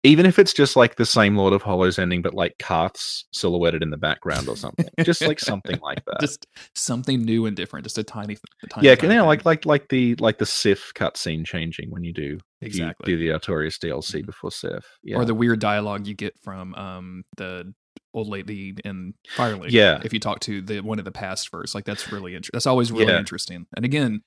[0.03, 3.83] Even if it's just like the same Lord of Hollows ending, but like Kaathe's silhouetted
[3.83, 6.21] in the background or something, just like something like that.
[6.21, 9.43] just something new and different, just a tiny, a tiny yeah, tiny you know, like
[9.45, 13.37] like like the like the Sif cutscene changing when you do exactly, you do the
[13.37, 14.25] Artorias DLC Mhm.
[14.27, 14.85] before Sif.
[15.03, 15.17] Yeah.
[15.17, 17.73] or the weird dialogue you get from um the
[18.13, 19.71] old lady in Firelink.
[19.71, 19.99] Yeah.
[20.05, 22.51] if you talk to the one of the past first, like that's really interesting.
[22.53, 23.19] That's always really Yeah.
[23.19, 23.65] interesting.
[23.75, 24.21] And again,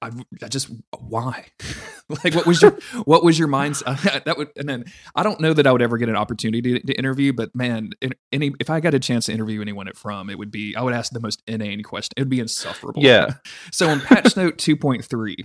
[0.00, 0.10] I,
[0.42, 1.46] I, just why,
[2.08, 4.22] like, what was your what was your mindset?
[4.24, 4.84] that would, and then
[5.14, 7.90] I don't know that I would ever get an opportunity to, to interview, but man,
[8.00, 10.76] in, any if I got a chance to interview anyone at From, it would be
[10.76, 12.12] I would ask the most inane question.
[12.16, 13.02] It would be insufferable.
[13.02, 13.34] Yeah.
[13.72, 15.36] so in Patch Note two point three,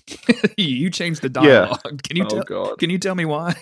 [0.58, 1.66] you changed the Yeah.
[1.66, 2.04] dialogue.
[2.04, 2.44] Can you oh tell?
[2.44, 2.78] god.
[2.78, 3.56] Can you tell me why?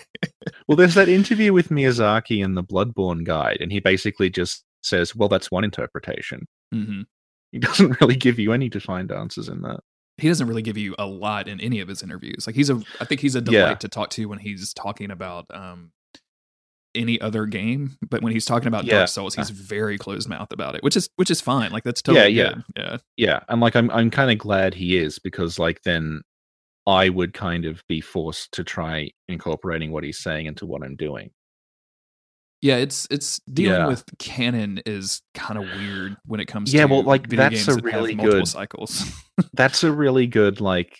[0.68, 5.14] Well, there's that interview with Miyazaki in the Bloodborne guide, and he basically just says,
[5.14, 7.02] "Well, that's one interpretation." hmm
[7.52, 9.80] He doesn't really give you any defined answers in that.
[10.22, 12.46] He doesn't really give you a lot in any of his interviews.
[12.46, 13.74] Like he's a, I think he's a delight Yeah.
[13.74, 15.92] to talk to when he's talking about um
[16.94, 18.98] any other game, but when he's talking about Yeah.
[18.98, 21.72] Dark Souls, he's very closed mouth about it, which is which is fine.
[21.72, 22.64] Like that's totally Yeah, good.
[22.76, 26.22] Yeah, Yeah, and like I'm, I'm kind of glad he is because like then
[26.86, 30.96] I would kind of be forced to try incorporating what he's saying into what I'm
[30.96, 31.30] doing.
[32.62, 32.76] Yeah.
[32.76, 33.86] It's it's dealing Yeah.
[33.88, 36.72] with canon is kind of weird when it comes.
[36.72, 39.04] Yeah, to well, like, that's a that really good- cycles.
[39.54, 40.98] That's a really good like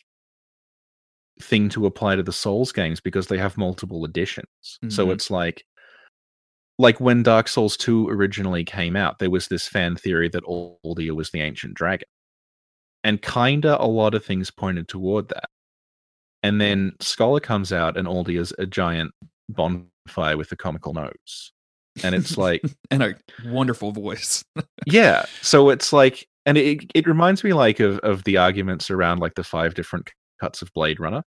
[1.40, 4.46] thing to apply to the Souls games because they have multiple editions.
[4.88, 5.12] So Mhm.
[5.14, 5.64] it's like
[6.78, 11.12] like when Dark Souls 2 originally came out, there was this fan theory that Aldia
[11.14, 12.08] was the ancient dragon.
[13.04, 15.50] And kinda a lot of things pointed toward that.
[16.42, 19.12] And then Scholar comes out and Aldia's a giant
[19.48, 19.86] bonfire
[20.16, 21.52] with the comical notes
[22.02, 23.14] And it's like and a
[23.46, 24.44] wonderful voice.
[24.86, 29.18] yeah so it's like and it it reminds me like of of the arguments around
[29.20, 30.10] like the five different
[30.40, 31.22] cuts of blade runner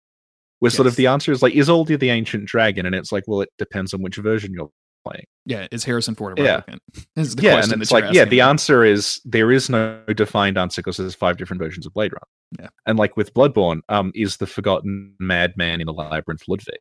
[0.59, 3.25] where sort of the answer is like is Aldia the ancient dragon and it's like
[3.27, 4.71] well it depends on which version you're
[5.07, 6.61] playing yeah, is Harrison Ford a Yeah.
[6.63, 6.79] replicant?
[7.17, 10.81] Is the yeah and it's like yeah the answer is there is no defined answer
[10.81, 12.69] because there's five different versions of blade runner Yeah.
[12.87, 16.79] and like with bloodborne um is the forgotten madman in the labyrinth ludwig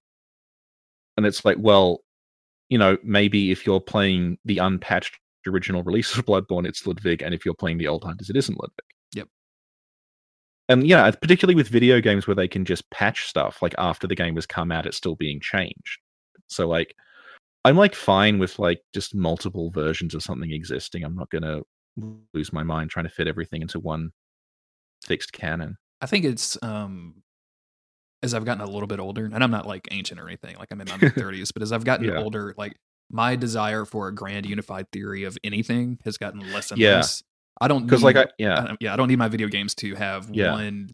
[1.18, 2.02] and it's like well
[2.70, 7.34] you know maybe if you're playing the unpatched original release of bloodborne it's ludwig and
[7.34, 8.80] if you're playing the old hunters it isn't ludwig.
[9.14, 9.28] Yep.
[10.70, 14.16] and yeah particularly with video games where they can just patch stuff like after the
[14.16, 16.00] game has come out it's still being changed.
[16.48, 16.96] So like
[17.66, 21.04] i'm like fine with like just multiple versions of something existing.
[21.04, 21.62] I'm not gonna
[22.34, 24.12] lose my mind trying to fit everything into one
[25.04, 25.78] fixed canon.
[26.02, 27.22] I think it's um
[28.24, 30.70] as I've gotten a little bit older, and I'm not like ancient or anything, like
[30.72, 32.18] I'm in my mid 30s, but as I've gotten Yeah.
[32.20, 32.74] older, like
[33.12, 36.96] my desire for a grand unified theory of anything has gotten less and Yeah.
[36.96, 37.22] less.
[37.62, 39.94] I don't because like I, yeah I yeah, I don't need my video games to
[39.96, 40.52] have Yeah.
[40.52, 40.90] one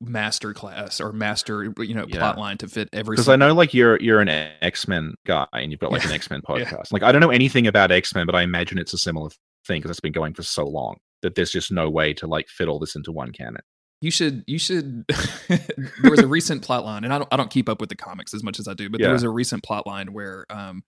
[0.00, 2.18] master class or master you know Yeah.
[2.18, 5.46] plot line to fit every because I know like you're you're an X Men guy
[5.52, 6.08] and you've got like Yeah.
[6.10, 6.64] an X Men Yeah.
[6.64, 6.92] podcast.
[6.92, 9.30] Like I don't know anything about X Men, but I imagine it's a similar
[9.66, 12.48] thing because it's been going for so long that there's just no way to like
[12.48, 13.60] fit all this into one canon.
[14.00, 15.04] You should you should
[15.48, 17.96] there was a recent plot line and I don't I don't keep up with the
[17.96, 19.06] comics as much as I do, but Yeah.
[19.06, 20.82] there was a recent plot line where um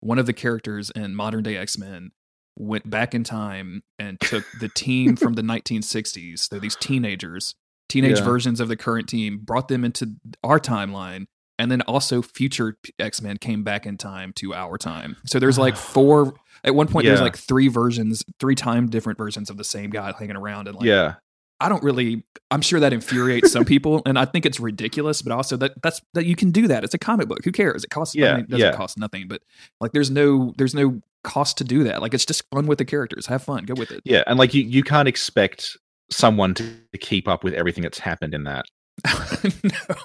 [0.00, 2.10] one of the characters in modern day X-Men
[2.56, 7.54] went back in time and took the team from the 1960s, so these teenagers,
[7.88, 8.24] teenage Yeah.
[8.24, 11.26] versions of the current team, brought them into our timeline
[11.58, 15.16] and then also future X-Men came back in time to our time.
[15.26, 19.50] So there's like four at one point there's like three versions, three time different versions
[19.50, 21.14] of the same guy hanging around and like yeah,
[21.60, 22.24] I don't really.
[22.50, 25.22] I'm sure that infuriates some people, and I think it's ridiculous.
[25.22, 26.84] But also that that's that you can do that.
[26.84, 27.44] It's a comic book.
[27.44, 27.84] Who cares?
[27.84, 28.14] It costs.
[28.14, 28.76] Yeah, I mean, it doesn't yeah.
[28.76, 29.28] cost nothing.
[29.28, 29.42] But
[29.80, 32.00] like, there's no there's no cost to do that.
[32.00, 33.26] Like, it's just fun with the characters.
[33.26, 33.64] Have fun.
[33.64, 34.02] Go with it.
[34.04, 35.76] yeah, and like you you can't expect
[36.10, 38.66] someone to keep up with everything that's happened in that.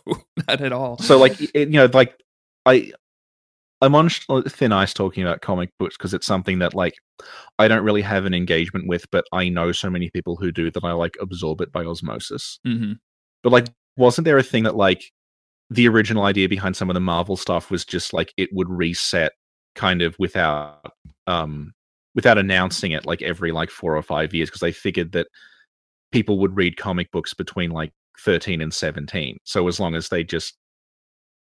[0.07, 0.97] no, not at all.
[0.97, 2.19] So like it, you know like
[2.65, 2.91] I
[3.83, 4.09] I'm on
[4.47, 6.93] thin ice talking about comic books because it's something that like
[7.59, 10.71] I don't really have an engagement with, but I know so many people who do
[10.71, 12.59] that I like absorb it by osmosis.
[12.65, 12.93] hmm
[13.43, 13.67] But like,
[13.97, 15.03] wasn't there a thing that like
[15.69, 19.33] the original idea behind some of the Marvel stuff was just like it would reset
[19.75, 20.93] kind of without
[21.27, 21.73] um
[22.15, 24.49] without announcing it like every like four or five years?
[24.49, 25.27] Because they figured that
[26.11, 30.23] people would read comic books between like 13 and 17 so as long as they
[30.23, 30.55] just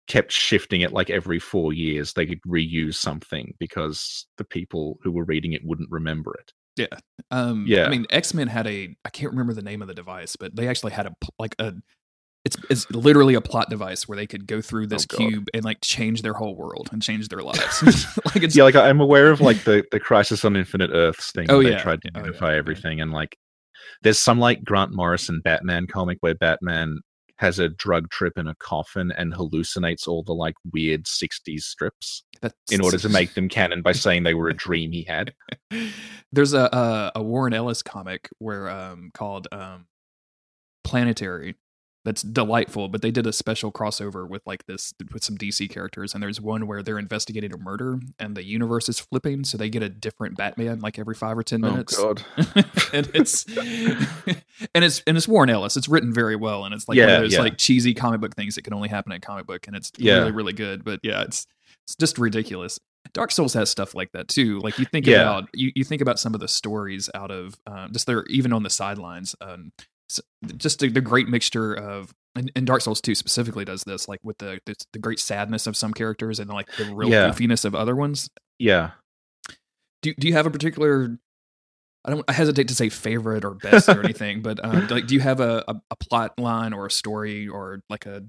[0.06, 5.10] kept shifting it like every four years they could reuse something because the people who
[5.10, 6.98] were reading it wouldn't remember it yeah
[7.30, 7.86] Um, Yeah.
[7.86, 8.94] I mean, X Men had a.
[9.04, 11.72] I can't remember the name of the device, but they actually had a like a.
[12.44, 15.64] It's it's literally a plot device where they could go through this Oh, cube and
[15.64, 17.82] like change their whole world and change their lives.
[18.26, 21.46] like it's yeah like i'm aware of like the the crisis on infinite earths thing
[21.48, 21.76] Oh, where yeah.
[21.78, 22.26] they tried to Oh, yeah.
[22.26, 22.58] unify Yeah.
[22.58, 23.36] everything and like
[24.02, 27.00] there's some like grant morrison batman comic where batman
[27.38, 32.24] has a drug trip in a coffin and hallucinates all the like weird 60s strips
[32.40, 35.34] that's, in order to make them canon by saying they were a dream he had.
[36.32, 39.86] There's a, a a Warren Ellis comic where um called um
[40.84, 41.56] Planetary
[42.06, 46.14] that's delightful, but they did a special crossover with like this with some DC characters,
[46.14, 49.68] and there's one where they're investigating a murder and the universe is flipping, so they
[49.68, 51.98] get a different Batman like every five or ten minutes.
[51.98, 52.24] oh god
[52.94, 53.44] and it's
[54.74, 55.76] and it's and it's Warren Ellis.
[55.76, 57.40] It's written very well, and it's like one Yeah, of those yeah.
[57.40, 59.90] like cheesy comic book things that can only happen in a comic book, and it's
[59.98, 60.18] Yeah.
[60.20, 60.84] really really good.
[60.84, 61.46] But yeah, it's
[61.84, 62.78] it's just ridiculous.
[63.12, 64.58] Dark Souls has stuff like that too.
[64.60, 65.22] Like you think Yeah.
[65.22, 68.52] about you, you think about some of the stories out of um, just they're even
[68.52, 69.34] on the sidelines.
[69.40, 69.72] Um,
[70.56, 74.20] just the, the great mixture of and, and Dark Souls 2 specifically does this, like
[74.22, 77.30] with the, the the great sadness of some characters and like the real Yeah.
[77.30, 78.28] goofiness of other ones.
[78.58, 78.90] yeah
[80.02, 81.16] Do do you have a particular?
[82.04, 82.24] I don't.
[82.28, 85.40] I hesitate to say favorite or best or anything, but um, like, do you have
[85.40, 88.22] a, a, a plot line or a story or like a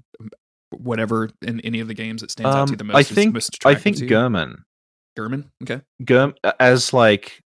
[0.70, 2.96] whatever in any of the games that stands out to you the Um, most?
[3.10, 3.96] i think most i think?
[3.98, 4.56] Gehrman
[5.18, 5.44] Gehrman.
[5.62, 5.80] Okay.
[6.04, 7.40] Gurm as like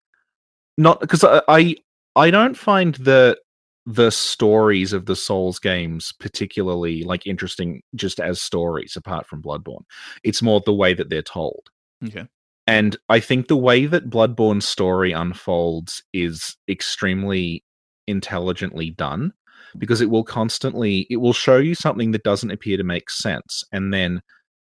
[0.79, 1.77] not because I, I
[2.17, 3.39] I don't find the
[3.87, 9.85] the stories of the Souls games particularly like interesting just as stories apart from Bloodborne.
[10.23, 11.69] It's more the way that they're told.
[12.05, 12.27] Okay.
[12.67, 17.65] And I think the way that Bloodborne's story unfolds is extremely
[18.07, 19.33] intelligently done
[19.79, 23.65] because it will constantly it will show you something that doesn't appear to make sense
[23.73, 24.21] and then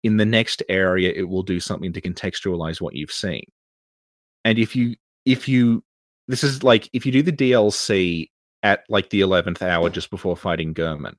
[0.04, 3.44] in the next area it will do something to contextualize what you've seen
[4.44, 4.96] and if you
[5.26, 5.84] if you
[6.28, 8.28] this is like if you do the dlc
[8.64, 11.16] at like the 11th hour just before fighting Gehrman,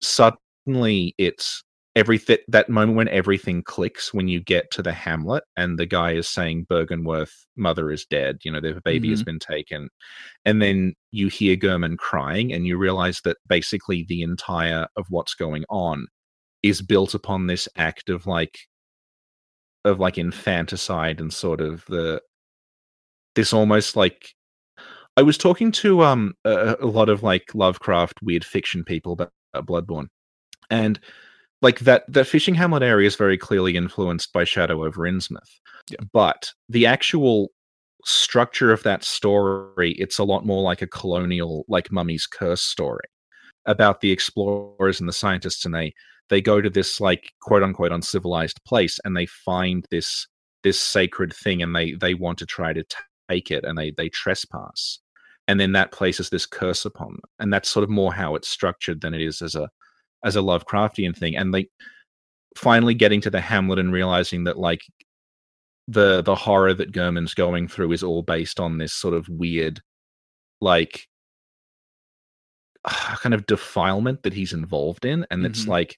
[0.00, 1.62] suddenly it's
[1.96, 6.12] everything that moment when everything clicks when you get to the hamlet and the guy
[6.12, 9.12] is saying Byrgenwerth mother is dead you know their baby mm-hmm.
[9.12, 9.88] has been taken.
[10.44, 15.34] And then you hear Gehrman crying and you realize that basically the entire of what's
[15.34, 16.06] going on
[16.62, 18.58] is built upon this act of like
[19.84, 22.20] of like infanticide and sort of the
[23.34, 24.34] this almost like
[25.18, 29.32] I was talking to um a, a lot of like Lovecraft weird fiction people about,
[29.56, 30.06] Bloodborne,
[30.70, 31.00] and
[31.60, 35.50] like that that fishing hamlet area is very clearly influenced by Shadow over Innsmouth.
[35.90, 35.98] Yeah.
[36.12, 37.48] But the actual
[38.04, 43.08] structure of that story, it's a lot more like a colonial, like Mummy's Curse story
[43.66, 45.92] about the explorers and the scientists, and they
[46.30, 50.28] they go to this like quote unquote uncivilized place, and they find this
[50.62, 52.84] this sacred thing, and they they want to try to
[53.28, 55.00] take it, and they they trespass,
[55.48, 57.20] and then that places this curse upon them.
[57.40, 59.68] And that's sort of more how it's structured than it is as a
[60.24, 61.36] as a lovecraftian thing.
[61.36, 61.70] And like
[62.56, 64.82] finally getting to the hamlet and realizing that like
[65.88, 69.80] the the horror that Gehrman's going through is all based on this sort of weird
[70.60, 71.06] like
[72.84, 75.26] kind of defilement that he's involved in.
[75.30, 75.46] And mm-hmm.
[75.46, 75.96] it's like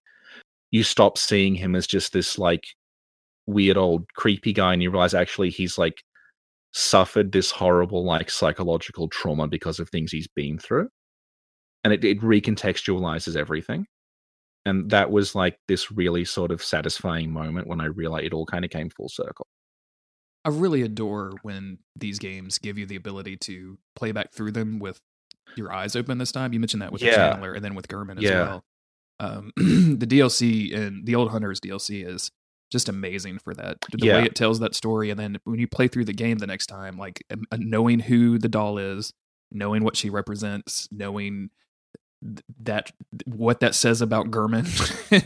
[0.70, 2.64] you stop seeing him as just this like
[3.46, 6.04] weird old creepy guy and you realize actually he's like
[6.72, 10.88] suffered this horrible like psychological trauma because of things he's been through
[11.82, 13.86] and it, it recontextualizes everything
[14.66, 18.46] and that was like this really sort of satisfying moment when i realized it all
[18.46, 19.46] kind of came full circle
[20.44, 24.78] i really adore when these games give you the ability to play back through them
[24.78, 25.00] with
[25.56, 27.10] your eyes open this time you mentioned that with yeah.
[27.10, 28.42] the channeler and then with Gehrman as yeah.
[28.42, 28.64] well
[29.18, 32.30] um, the dlc and the old hunters dlc is
[32.70, 33.78] just amazing for that.
[33.92, 34.16] The yeah.
[34.18, 36.66] way it tells that story, and then when you play through the game the next
[36.66, 39.12] time, like um, uh, knowing who the doll is,
[39.50, 41.50] knowing what she represents, knowing
[42.62, 42.92] that
[43.24, 44.66] what that says about Gehrman,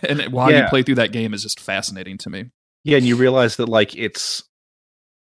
[0.09, 0.63] and why yeah.
[0.63, 2.51] you play through that game is just fascinating to me.
[2.83, 4.43] Yeah, and you realize that like it's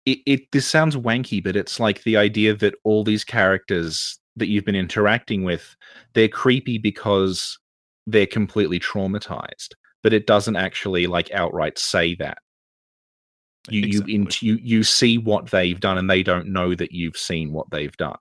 [0.07, 4.49] it, it this sounds wanky, but it's like the idea that all these characters that
[4.49, 5.77] you've been interacting with,
[6.15, 7.59] they're creepy because
[8.07, 12.39] they're completely traumatized but it doesn't actually like outright say that.
[13.71, 14.15] You exactly.
[14.15, 15.81] you in, you you see what they've mm-hmm.
[15.81, 18.19] done, and they don't know that you've seen what they've done.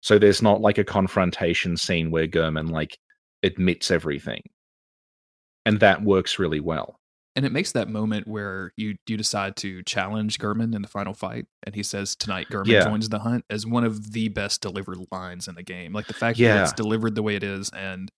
[0.00, 2.98] So there's not like a confrontation scene where Gehrman like
[3.42, 4.42] admits everything,
[5.64, 6.98] and that works really well.
[7.36, 11.14] And it makes that moment where you you decide to challenge Gehrman in the final
[11.14, 12.84] fight, and he says tonight Gehrman yeah.
[12.84, 15.92] joins the hunt as one of the best delivered lines in the game.
[15.92, 16.54] Like the fact yeah.
[16.54, 18.10] that it's delivered the way it is, and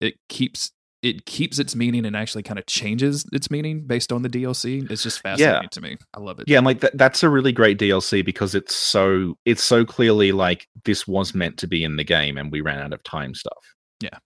[0.00, 0.72] it keeps
[1.02, 4.88] it keeps its meaning and actually kind of changes its meaning based on the DLC.
[4.90, 5.68] It's just fascinating yeah.
[5.68, 5.96] to me.
[6.14, 6.48] I love it.
[6.48, 10.32] Yeah, and like that, that's a really great DLC because it's so it's so clearly
[10.32, 13.34] like this was meant to be in the game and we ran out of time
[13.34, 13.74] stuff.
[14.02, 14.18] Yeah.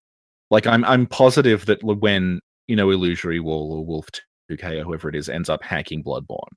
[0.50, 4.06] Like I'm I'm positive that when, you know, Illusory Wall or Wolf
[4.50, 6.52] 2K or whoever it is ends up hacking Bloodborne,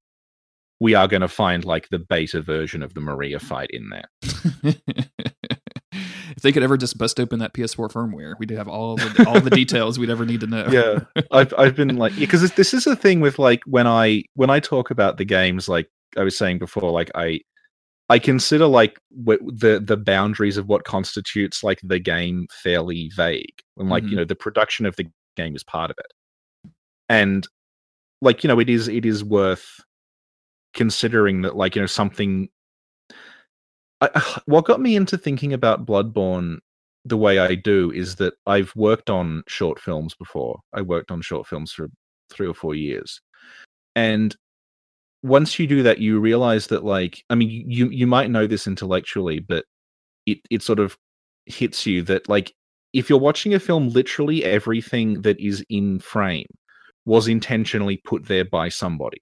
[0.80, 4.76] we are going to find like the beta version of the Maria fight in there.
[6.38, 9.42] if they could ever just bust open that PS4 firmware, we'd have all the all
[9.42, 10.68] the details we'd ever need to know.
[10.70, 14.24] Yeah, I've I've been like because yeah, this is the thing with like when I
[14.36, 17.40] when I talk about the games, like I was saying before, like I
[18.08, 23.90] I consider like the the boundaries of what constitutes like the game fairly vague, and
[23.90, 24.12] like mm-hmm.
[24.12, 26.72] you know the production of the game is part of it,
[27.10, 27.48] and
[28.22, 29.66] like you know it is it is worth
[30.76, 32.48] considering that like you know something
[34.02, 36.58] I, what got me into thinking about Bloodborne
[37.06, 40.60] the way I do is that I've worked on short films before.
[40.74, 41.88] I worked on short films for
[42.30, 43.22] three or four years,
[43.96, 44.36] and
[45.24, 48.68] once you do that, you realize that like I mean you you might know this
[48.68, 49.66] intellectually, but
[50.26, 50.98] it it sort of
[51.46, 52.54] hits you that like
[52.94, 56.48] if you're watching a film, literally everything that is in frame
[57.06, 59.22] was intentionally put there by somebody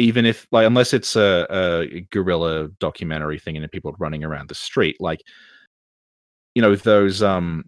[0.00, 4.54] even if like unless it's a, a guerrilla documentary thing and people running around the
[4.54, 5.22] street like
[6.54, 7.64] you know those um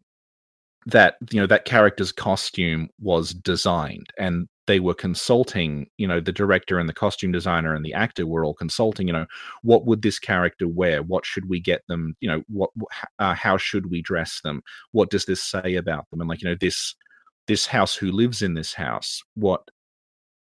[0.86, 6.32] that you know that character's costume was designed and they were consulting you know the
[6.32, 9.26] director and the costume designer and the actor were all consulting you know
[9.62, 11.02] what would this character wear?
[11.02, 12.16] What should we get them?
[12.20, 12.70] You know what
[13.18, 14.62] uh, how should we dress them?
[14.92, 16.20] What does this say about them?
[16.20, 16.94] And like you know this
[17.48, 19.62] this house who lives in this house what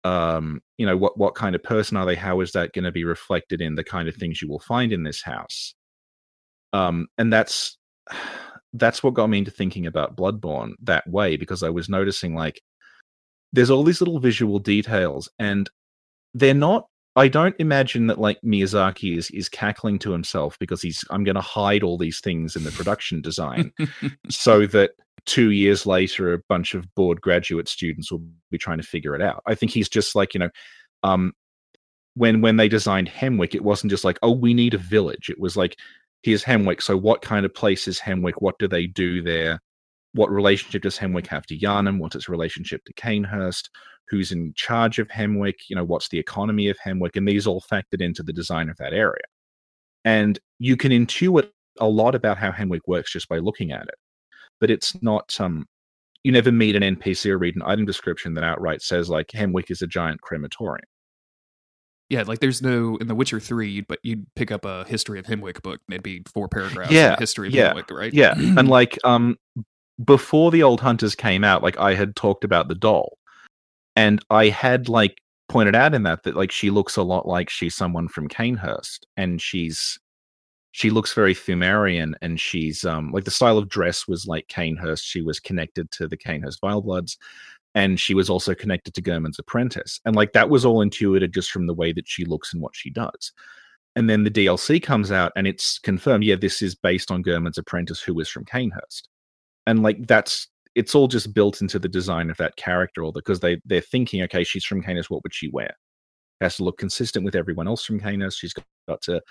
[0.06, 2.16] um, you know what what kind of person are they?
[2.16, 4.93] How is that going to be reflected in the kind of things you will find
[4.93, 5.74] in this house?
[6.72, 7.78] Um, and that's
[8.74, 12.62] that's what got me into thinking about Bloodborne that way because I was noticing like
[13.53, 15.70] there's all these little visual details and
[16.34, 16.86] they're not
[17.16, 21.36] I don't imagine that like Miyazaki is is cackling to himself because he's I'm going
[21.36, 23.72] to hide all these things in the production design
[24.30, 24.91] so that
[25.26, 29.22] 2 years later a bunch of bored graduate students will be trying to figure it
[29.22, 29.41] out.
[29.45, 30.49] I think he's just like, you know,
[31.03, 31.34] um
[32.16, 35.30] when when they designed Hemwick it wasn't just like, oh, we need a village.
[35.30, 35.76] It was like
[36.24, 38.36] here's Hemwick, so what kind of place is Hemwick?
[38.41, 39.59] What do they do there?
[40.13, 41.99] What relationship does Hemwick have to Yharnam?
[41.99, 43.70] What's its relationship to Cainhurst?
[44.07, 47.61] who's in charge of Hemwick, you know, what's the economy of Hemwick, and these all
[47.61, 49.24] factored into the design of that area.
[50.03, 51.49] And you can intuit
[51.80, 53.95] a lot about how Hemwick works just by looking at it.
[54.60, 55.68] But it's not um
[56.24, 59.70] you never meet an NPC or read an item description that outright says like Hemwick
[59.70, 60.88] is a giant crematorium.
[62.10, 65.26] Yeah, like there's no in The Witcher Three, but you'd pick up a history of
[65.26, 66.91] Hemwick book, and it'd be four paragraphs.
[66.91, 68.14] Yeah, history of yeah, Hemwick, right?
[68.14, 69.38] Yeah, and like um,
[70.03, 73.18] before the old hunters came out, like I had talked about the doll,
[73.95, 75.18] and I had like
[75.49, 78.99] pointed out in that that like she looks a lot like she's someone from Cainhurst,
[79.18, 79.97] and she's
[80.76, 85.03] she looks very Pthumerian, and she's um like the style of dress was like Cainhurst.
[85.05, 87.15] She was connected to the Cainhurst Vilebloods,
[87.73, 91.49] and she was also connected to Gehrman's apprentice, and like that was all intuited just
[91.49, 93.32] from the way that she looks and what she does.
[93.95, 96.26] And then the DLC comes out, and it's confirmed.
[96.26, 99.03] Yeah, this is based on Gehrman's apprentice, who was from Cainhurst,
[99.65, 103.39] and like that's it's all just built into the design of that character, or because
[103.39, 105.78] they they're thinking, okay, she's from Canis, what would she wear?
[106.42, 108.38] Has to look consistent with everyone else from Canis.
[108.38, 109.22] She's got to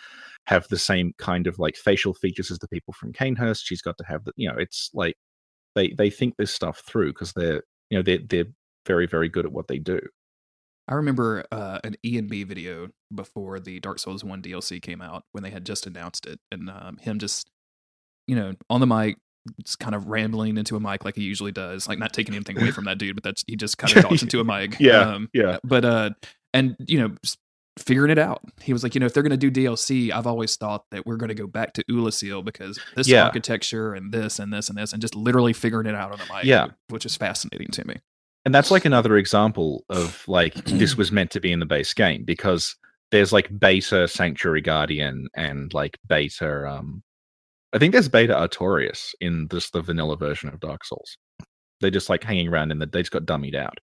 [0.46, 3.62] have the same kind of like facial features as the people from Cainhurst.
[3.64, 5.16] She's got to have the, you know, it's like
[5.74, 8.52] they they think this stuff through because they're you know they're they're
[8.86, 10.00] very very good at what they do.
[10.86, 15.00] I remember uh, an E and B video before the Dark Souls One DLC came
[15.00, 17.50] out when they had just announced it, and um, him just
[18.26, 19.16] you know on the mic
[19.62, 22.58] just kind of rambling into a mic like he usually does, like not taking anything
[22.58, 24.76] away from that dude, but that's he just kind of talks into a mic.
[24.80, 25.58] Yeah, um, yeah.
[25.64, 26.10] But uh,
[26.54, 27.14] and you know,
[27.78, 28.40] figuring it out.
[28.62, 31.04] He was like, you know, if they're going to do DLC, I've always thought that
[31.04, 33.24] we're going to go back to Oolacile because this yeah.
[33.24, 36.32] architecture and this and this and this, and just literally figuring it out on the
[36.32, 36.44] mic.
[36.44, 37.96] Yeah, which is fascinating to me.
[38.44, 41.92] And that's like another example of like this was meant to be in the base
[41.94, 42.76] game because
[43.10, 47.02] there's like beta Sanctuary Guardian and like beta um
[47.72, 51.16] I think there's beta Artorias in this the vanilla version of Dark Souls.
[51.80, 53.78] They're just like hanging around in the they just got dummied out.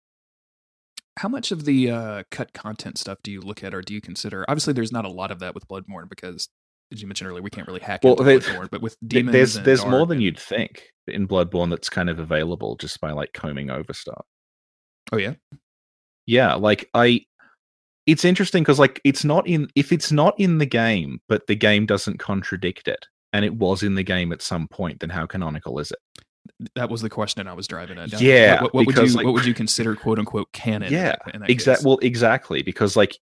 [1.19, 4.01] How much of the uh, cut content stuff do you look at or do you
[4.01, 4.45] consider?
[4.47, 6.47] Obviously, there's not a lot of that with Bloodborne because,
[6.91, 8.69] as you mentioned earlier, we can't really hack well, into Bloodborne.
[8.69, 12.75] But with demons, there's there's more than you'd think in Bloodborne that's kind of available
[12.77, 14.25] just by like combing over stuff.
[15.11, 15.33] Oh yeah,
[16.25, 16.53] yeah.
[16.55, 17.25] Like I,
[18.05, 21.55] it's interesting because like it's not in if it's not in the game, but the
[21.55, 25.25] game doesn't contradict it and it was in the game at some point, then how
[25.25, 26.23] canonical is it?
[26.75, 28.19] That was the question I was driving at.
[28.19, 30.91] Yeah, what, what, what would you like, what would you consider quote unquote canon?
[30.91, 31.15] Yeah,
[31.47, 31.87] exactly.
[31.87, 33.17] Well, exactly because like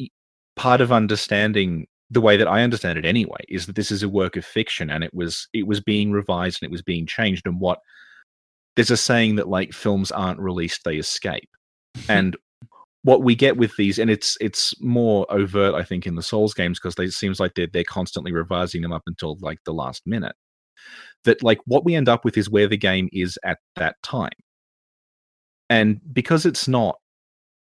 [0.55, 4.09] part of understanding the way that I understand it anyway is that this is a
[4.09, 7.45] work of fiction and it was it was being revised and it was being changed
[7.45, 7.79] and what
[8.75, 11.49] there's a saying that like films aren't released they escape
[12.09, 12.37] and
[13.07, 16.53] what we get with these, and it's it's more overt, I think, in the Souls
[16.53, 20.05] games because it seems like they're they're constantly revising them up until like the last
[20.05, 20.35] minute.
[21.27, 24.31] That like what we end up with is where the game is at that time,
[25.69, 26.95] and because it's not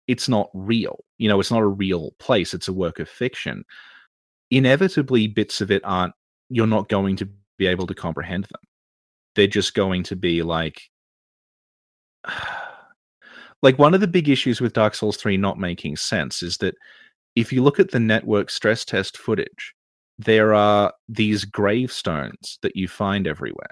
[0.07, 2.53] it's not real, you know, it's not a real place.
[2.53, 3.63] It's a work of fiction.
[4.51, 6.13] Inevitably, bits of it aren't.
[6.49, 8.61] You're not going to be able to comprehend them.
[9.36, 10.80] They're just going to be like
[13.61, 16.76] like one of the big issues with Dark Souls 3 not making sense is that
[17.36, 19.74] if you look at the network stress test footage,
[20.18, 23.72] there are these gravestones that you find everywhere.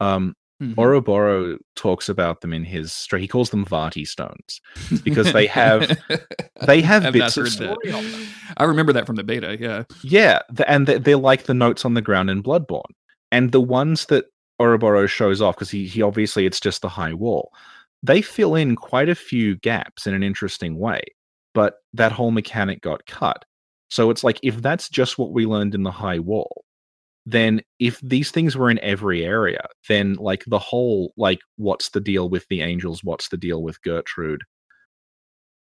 [0.00, 0.78] Um, mm-hmm.
[0.78, 3.22] Oroboro talks about them in his story.
[3.22, 4.60] he calls them Vaati stones
[5.04, 5.98] because they have
[6.66, 8.26] they have bits of story on them.
[8.56, 9.84] I remember that from the beta, yeah.
[10.02, 12.82] Yeah, the, and they're, they're like the notes on the ground in Bloodborne.
[13.30, 14.26] And the ones that
[14.60, 17.52] Oroboro shows off because he he obviously it's just the high wall
[18.02, 21.02] they fill in quite a few gaps in an interesting way,
[21.54, 23.44] but that whole mechanic got cut.
[23.88, 26.64] So it's like if that's just what we learned in the high wall,
[27.26, 32.00] then if these things were in every area, then like the whole like what's the
[32.00, 34.42] deal with the angels, what's the deal with Gertrude?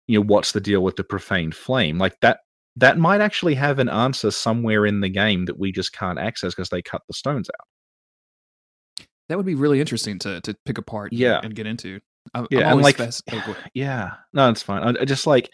[0.08, 1.98] You know, what's the deal with the profaned flame?
[1.98, 2.40] Like that
[2.78, 6.54] that might actually have an answer somewhere in the game that we just can't access
[6.54, 9.06] because they cut the stones out.
[9.30, 11.40] That would be really interesting to to pick apart yeah.
[11.44, 12.00] and get into.
[12.34, 14.84] I'm, yeah, I'm and like, fast- oh, yeah, no, it's fine.
[14.84, 15.50] I, I, just like,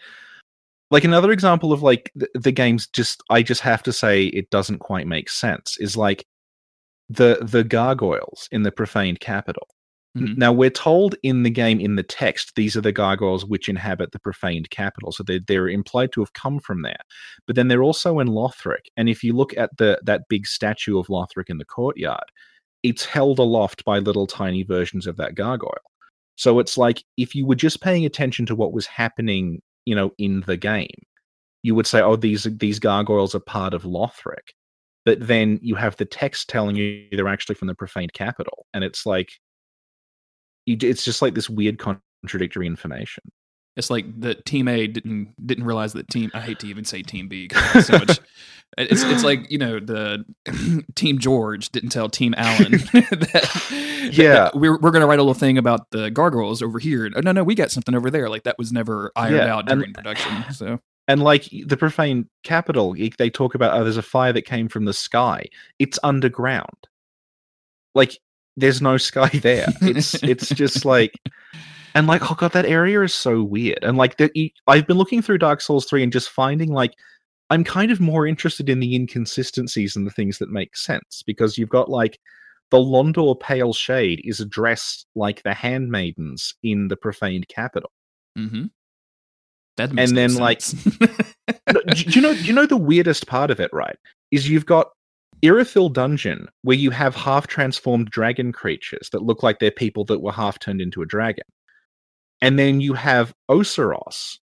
[0.92, 3.22] like another example of like the, the game's just.
[3.30, 5.76] I just have to say it doesn't quite make sense.
[5.80, 6.24] Is like
[7.08, 9.66] the the gargoyles in the profaned capital.
[10.16, 10.36] Mhm.
[10.36, 14.12] Now we're told in the game in the text these are the gargoyles which inhabit
[14.12, 17.00] the profaned capital, so they're, they're implied to have come from there.
[17.46, 20.98] But then they're also in Lothric, and if you look at the that big statue
[20.98, 22.30] of Lothric in the courtyard,
[22.82, 25.90] it's held aloft by little tiny versions of that gargoyle.
[26.36, 30.12] So it's like if you were just paying attention to what was happening, you know,
[30.18, 30.88] in the game,
[31.62, 34.54] you would say, "Oh, these these gargoyles are part of Lothric."
[35.04, 38.84] But then you have the text telling you they're actually from the profaned capital, and
[38.84, 39.32] it's like,
[40.66, 43.24] it's just like this weird contradictory information.
[43.76, 46.30] It's like the team A didn't didn't realize that team.
[46.34, 47.48] I hate to even say team B
[47.82, 48.20] so much.
[48.78, 50.24] It's it's like you know the
[50.94, 54.32] team George didn't tell team Allen that Yeah.
[54.34, 57.10] that we're we're gonna write a little thing about the gargoyles over here.
[57.14, 58.28] Oh, no, no, we got something over there.
[58.28, 60.44] Like that was never ironed Yeah, out and- during production.
[60.52, 64.68] So And like the profane capital, they talk about oh, there's a fire that came
[64.68, 65.46] from the sky.
[65.78, 66.68] It's underground.
[67.94, 68.18] Like
[68.56, 69.66] there's no sky there.
[69.80, 71.14] It's it's just like,
[71.94, 73.78] and like oh god, that area is so weird.
[73.82, 74.32] And like that,
[74.66, 76.94] I've been looking through Dark Souls three and just finding like
[77.50, 81.58] I'm kind of more interested in the inconsistencies and the things that make sense because
[81.58, 82.18] you've got like
[82.70, 87.90] the Londor Pale Shade is addressed like the handmaidens in the profaned capital.
[88.36, 88.64] hmm
[89.76, 90.98] that makes And then, like, sense.
[91.72, 93.96] No, do you know you know the weirdest part of it right
[94.30, 94.88] is you've got
[95.42, 100.20] Irithyll dungeon where you have half transformed dragon creatures that look like they're people that
[100.20, 101.44] were half turned into a dragon
[102.42, 104.38] and then you have Oseros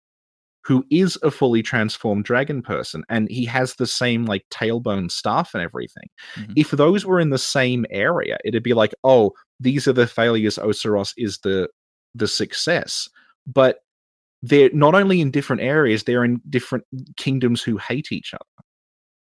[0.64, 5.54] who is a fully transformed dragon person and he has the same like tailbone staff
[5.54, 6.08] and everything.
[6.36, 6.52] Mhm.
[6.56, 10.58] if those were in the same area it'd be like oh these are the failures
[10.58, 11.68] Oseros is the
[12.16, 13.08] the success.
[13.46, 13.80] But
[14.42, 16.84] they're not only in different areas they're in different
[17.18, 18.64] kingdoms who hate each other.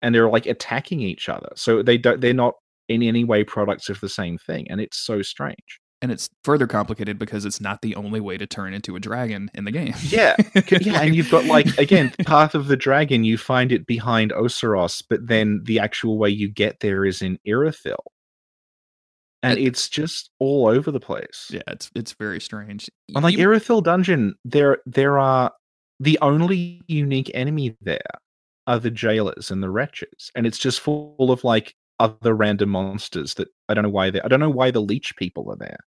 [0.02, 1.50] And they're like attacking each other.
[1.56, 2.54] So they don't they're not
[2.88, 6.66] in any way products of the same thing and it's so strange and it's further
[6.66, 9.94] complicated because it's not the only way to turn into a dragon in the game.
[10.08, 10.36] yeah
[10.80, 15.02] yeah and you've got like again path of the dragon you find it behind oseros
[15.08, 17.96] but then the actual way you get there is in irithyll
[19.42, 22.90] and And- it's just all over the place yeah, it's it's very strange.
[23.14, 25.52] On like You- Irithyll Dungeon, there there are
[26.00, 28.00] the only unique enemy there
[28.66, 33.34] are the jailers and the wretches, and it's just full of like other random monsters
[33.34, 35.78] that I don't know why they I don't know why the leech people are there.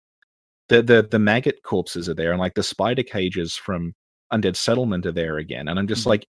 [0.69, 3.95] The the the maggot corpses are there, and like the spider cages from
[4.33, 6.11] Undead Settlement are there again, and I'm just Mhm.
[6.11, 6.27] like,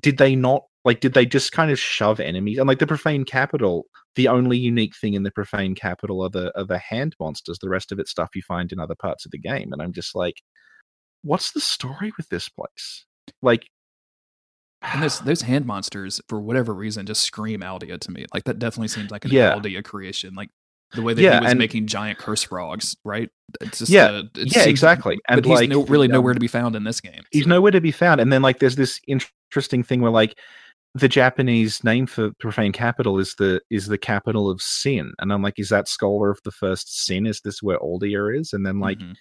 [0.00, 3.24] did they not like did they just kind of shove enemies and like the profane
[3.24, 3.86] capital?
[4.16, 7.58] The only unique thing in the profane capital are the are the hand monsters.
[7.60, 9.92] The rest of it's stuff you find in other parts of the game, and I'm
[9.94, 10.42] just like,
[11.22, 13.04] what's the story with this place?
[13.42, 13.68] Like,
[14.82, 18.24] And those those hand monsters, for whatever reason, just scream Aldia to me.
[18.32, 19.54] Like that definitely seems like an Yeah.
[19.54, 20.34] Aldia creation.
[20.34, 20.48] Like
[20.92, 23.28] the way that Yeah, he was and- making giant curse frogs, right?
[23.60, 25.18] It's just Yeah, uh, it yeah, exactly.
[25.28, 27.22] And but he's like, no, really um, nowhere to be found in this game.
[27.30, 28.20] he's nowhere to be found.
[28.20, 30.36] And then like there's this interesting thing where like
[30.94, 35.12] the Japanese name for profane capital is the is the capital of sin.
[35.20, 37.26] And I'm like, is that scholar of the first sin?
[37.26, 38.52] Is this where Aldia is?
[38.52, 39.14] And then like Mhm.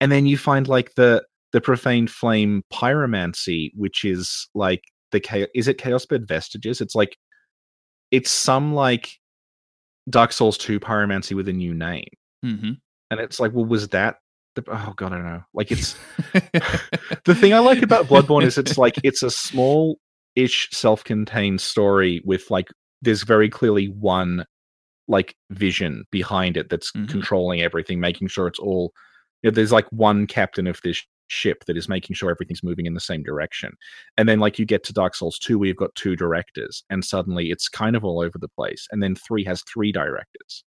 [0.00, 4.82] and then you find like the the profane flame pyromancy, which is like
[5.12, 6.80] the chaos is it chaos bed vestiges?
[6.80, 7.16] It's like
[8.10, 9.10] it's some like
[10.08, 12.08] Dark Souls 2 pyromancy with a new name.
[12.44, 12.78] Mhm.
[13.10, 14.16] And it's like, well, was that
[14.54, 15.42] the oh god, I don't know.
[15.54, 15.96] Like it's
[17.24, 19.98] the thing I like about Bloodborne is it's like it's a small
[20.36, 22.68] ish self-contained story with like
[23.02, 24.44] there's very clearly one
[25.08, 27.08] like vision behind it that's Mhm.
[27.08, 28.92] controlling everything, making sure it's all
[29.42, 32.86] you know, there's like one captain of this ship that is making sure everything's moving
[32.86, 33.72] in the same direction.
[34.16, 37.04] And then like you get to Dark Souls 2 where you've got two directors and
[37.04, 38.86] suddenly it's kind of all over the place.
[38.90, 40.64] And then 3 has three directors.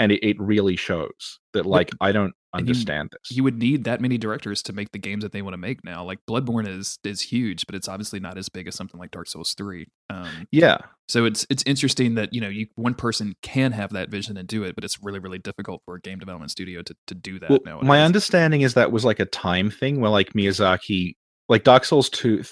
[0.00, 3.36] And it, it really shows that like I don't and you- understand this.
[3.36, 5.84] you would need that many directors to make the games that they want to make
[5.84, 6.04] now.
[6.04, 9.26] Like Bloodborne is is huge, but it's obviously not as big as something like Dark
[9.28, 9.88] Souls three.
[10.08, 10.78] Um, yeah.
[11.08, 14.46] so it's it's interesting that you know you one person can have that vision and
[14.48, 17.38] do it, but it's really really difficult for a game development studio to to do
[17.40, 17.50] that.
[17.50, 17.88] Well, nowadays.
[17.88, 21.14] my understanding is that was like a time thing where like Miyazaki,
[21.48, 22.44] like Dark Souls two,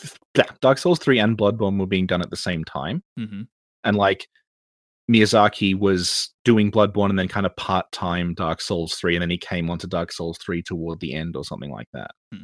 [0.61, 3.47] Dark Souls three and Bloodborne were being done at the same time, Mhm.
[3.85, 4.27] and like
[5.11, 9.31] Miyazaki was doing Bloodborne and then kind of part time Dark Souls 3, and then
[9.31, 12.11] he came onto Dark Souls 3 toward the end or something like that.
[12.33, 12.43] Hmm.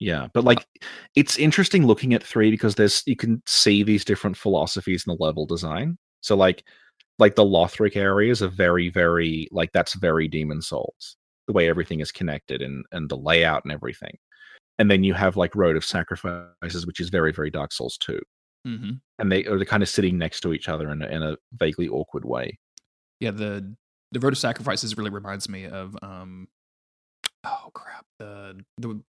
[0.00, 0.66] Yeah, but like
[1.14, 5.22] it's interesting looking at 3 because there's you can see these different philosophies in the
[5.22, 5.98] level design.
[6.20, 6.64] So like
[7.18, 11.16] like the Lothric areas are very very like that's very Demon Souls.
[11.46, 14.16] The way everything is connected and and the layout and everything.
[14.78, 18.18] And then you have like Road of Sacrifices which is very very Dark Souls 2
[18.66, 18.92] Mm-hmm.
[19.18, 21.88] And they are kind of sitting next to each other in a, in a vaguely
[21.88, 22.58] awkward way.
[23.20, 23.74] Yeah, the
[24.12, 26.48] the road of sacrifices really reminds me of um,
[27.44, 29.02] oh crap, the the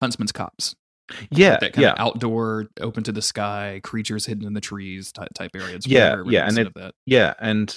[0.00, 0.74] Huntsman's Copse.
[1.30, 1.92] Yeah, that kind yeah.
[1.92, 5.86] of outdoor, open to the sky, creatures hidden in the trees type, type areas.
[5.86, 7.76] Yeah, yeah, and it, yeah, and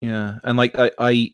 [0.00, 1.32] yeah, and like I, I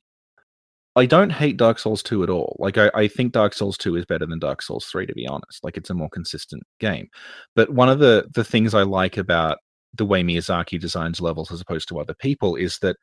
[0.96, 2.56] I don't hate Dark Souls two at all.
[2.60, 5.26] Like I, I think Dark Souls two is better than Dark Souls three, to be
[5.26, 5.62] honest.
[5.64, 7.08] Like it's a more consistent game.
[7.56, 9.58] But one of the the things I like about
[9.94, 12.96] the way Miyazaki designs levels as opposed to other people is that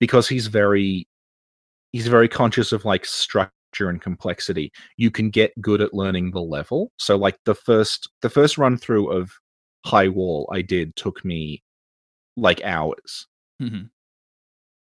[0.00, 1.06] because he's very
[1.92, 6.40] he's very conscious of like structure and complexity you can get good at learning the
[6.40, 9.30] level so like the first the first run through of
[9.86, 11.62] high wall i did took me
[12.36, 13.26] like hours
[13.60, 13.90] Mhm.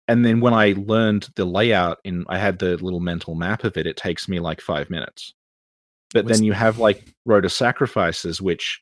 [0.09, 3.77] And then when i learned the layout in i had the little mental map of
[3.77, 5.33] it it takes me like five minutes.
[6.13, 8.81] But then you have like road of sacrifices which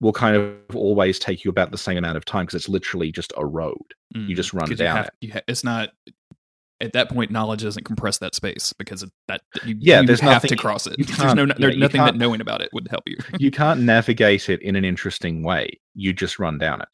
[0.00, 3.10] will kind of always take you about the same amount of time because it's literally
[3.10, 3.82] just a road.
[4.14, 4.28] Mm.
[4.28, 5.12] you just run down have, it.
[5.20, 5.90] you ha- it's not
[6.80, 10.30] at that point knowledge doesn't compress that space because that you, Yeah, you there's have
[10.34, 10.94] nothing- to cross it.
[11.18, 13.16] there's no yeah, there's nothing that knowing about it would help you.
[13.40, 15.80] You can't navigate it in an interesting way.
[15.96, 16.88] You just run down it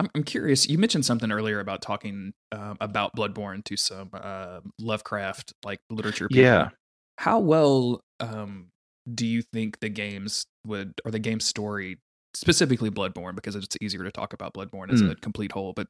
[0.00, 0.68] I'm, I'm curious.
[0.68, 6.28] You mentioned something earlier about talking um, about Bloodborne to some uh, Lovecraft like literature.
[6.28, 6.42] People.
[6.44, 6.68] Yeah.
[7.18, 8.68] How well um,
[9.12, 11.98] do you think the games would, or the game story,
[12.34, 15.10] specifically Bloodborne, because it's easier to talk about Bloodborne as Mm.
[15.10, 15.88] a complete whole, but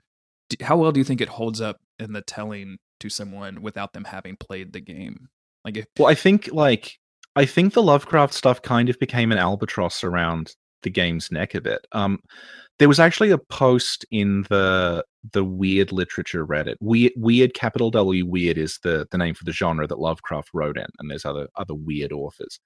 [0.49, 3.93] d- how well do you think it holds up in the telling to someone without
[3.93, 5.29] them having played the game?
[5.65, 6.97] Like, if, Well, I think like
[7.37, 11.61] I think the Lovecraft stuff kind of became an albatross around the game's neck a
[11.61, 11.87] bit.
[11.93, 12.21] Um,
[12.79, 16.77] there was actually a post in the the weird literature Reddit.
[16.81, 20.79] Weird, weird capital W weird is the the name for the genre that Lovecraft wrote
[20.79, 22.61] in, and there's other other weird authors.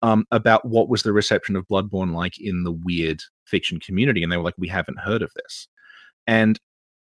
[0.00, 4.32] Um, about what was the reception of Bloodborne like in the weird fiction community, and
[4.32, 5.68] they were like, "We haven't heard of this,"
[6.26, 6.58] and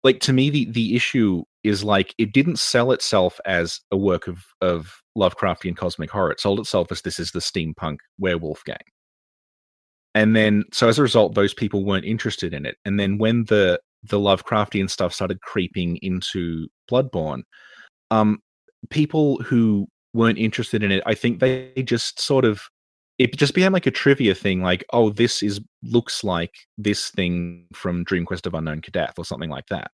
[0.04, 4.28] like to me the the issue is like it didn't sell itself as a work
[4.28, 6.32] of of Lovecraftian cosmic horror.
[6.32, 8.78] It sold itself as this is the steampunk werewolf game.
[10.16, 12.78] And then so as a result, those people weren't interested in it.
[12.86, 17.44] And then when the the Lovecraftian stuff started creeping into Bloodborne,
[18.12, 18.40] um,
[18.90, 22.62] people who weren't interested in it, I think they just sort of
[23.20, 27.68] it just became like a trivia thing, like, oh, this is looks like this thing
[27.74, 29.92] from Dream Quest of Unknown Kadath or something like that.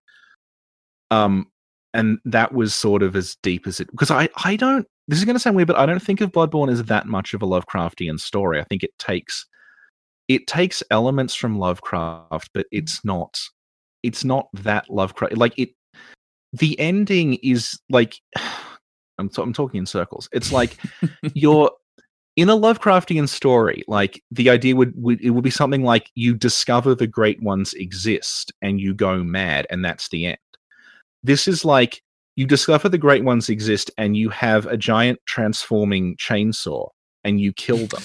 [1.12, 1.48] Um,
[1.94, 5.26] and that was sort of as deep as it because I I don't this is
[5.26, 7.48] going to sound weird, but I don't think of Bloodborne as that much of a
[7.48, 8.60] Lovecraftian story.
[8.60, 9.46] I think it takes
[10.30, 12.78] it takes elements from Lovecraft, but mm.
[12.78, 13.38] it's not
[14.04, 15.72] it's not that Lovecraft like it.
[16.54, 18.16] The ending is like
[19.18, 20.30] I'm t- I'm talking in circles.
[20.32, 20.78] It's like
[21.34, 21.72] you're
[22.38, 23.84] in a Lovecraftian story.
[23.88, 27.74] Like the idea would, would it would be something like you discover the great ones
[27.74, 30.38] exist and you go mad, and that's the end.
[31.22, 32.02] This is like
[32.38, 36.88] you discover the great ones exist and you have a giant transforming chainsaw
[37.24, 38.02] and you kill them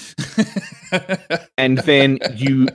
[1.57, 2.67] and then you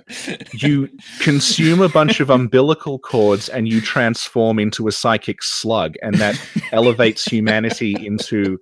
[0.52, 0.88] you
[1.20, 6.40] consume a bunch of umbilical cords and you transform into a psychic slug and that
[6.72, 8.58] elevates humanity into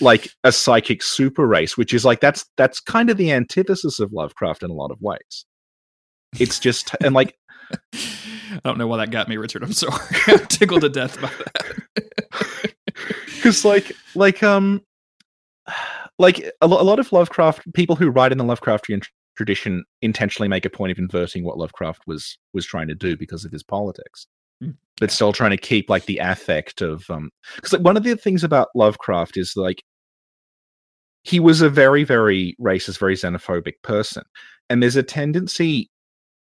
[0.00, 4.12] like a psychic super race which is like that's that's kind of the antithesis of
[4.12, 5.44] lovecraft in a lot of ways
[6.38, 7.36] it's just and like
[7.92, 9.62] I don't know why that got me, Richard.
[9.62, 10.02] I'm sorry.
[10.26, 12.74] I'm tickled to death by that.
[13.36, 14.82] because like like um
[16.20, 19.02] like a, lo- a lot of lovecraft people who write in the lovecraftian
[19.36, 23.44] tradition intentionally make a point of inverting what lovecraft was was trying to do because
[23.44, 24.26] of his politics.
[24.62, 28.04] Mm, but still trying to keep like the affect of um because like one of
[28.04, 29.82] the things about lovecraft is like
[31.22, 34.22] he was a very very racist very xenophobic person.
[34.68, 35.88] And there's a tendency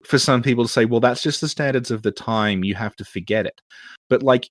[0.04, 2.64] for some people to say well that's just the standards of the time.
[2.64, 3.60] You have to forget it.
[4.08, 4.48] But like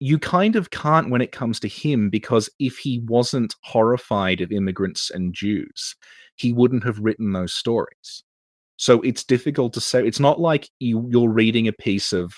[0.00, 4.52] you kind of can't when it comes to him because if he wasn't horrified of
[4.52, 5.96] immigrants and Jews,
[6.36, 8.22] he wouldn't have written those stories.
[8.76, 10.06] So it's difficult to say.
[10.06, 12.32] It's not like you, you're reading a piece of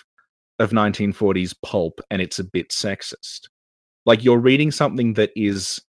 [0.59, 3.49] of 1940s pulp and it's a bit sexist.
[4.05, 5.81] Like you're reading something that is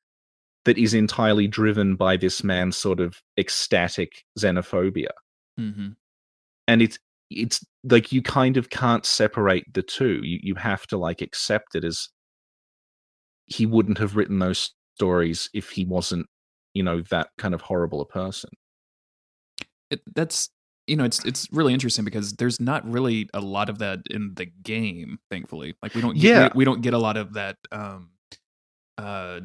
[0.65, 5.09] that is entirely driven by this man's sort of ecstatic xenophobia
[5.57, 5.89] hmm
[6.67, 6.99] and it's
[7.31, 11.75] it's like you kind of can't separate the two you you have to like accept
[11.75, 12.09] it as
[13.47, 16.25] he wouldn't have written those stories if he wasn't
[16.73, 18.49] you know that kind of horrible a person
[19.89, 20.49] It, that's
[20.87, 24.33] you know it's it's really interesting because there's not really a lot of that in
[24.35, 25.19] the game.
[25.29, 26.49] Thankfully, like we don't get, Yeah.
[26.53, 27.57] we, we don't get a lot of that.
[27.71, 28.09] Um,
[28.97, 29.41] uh,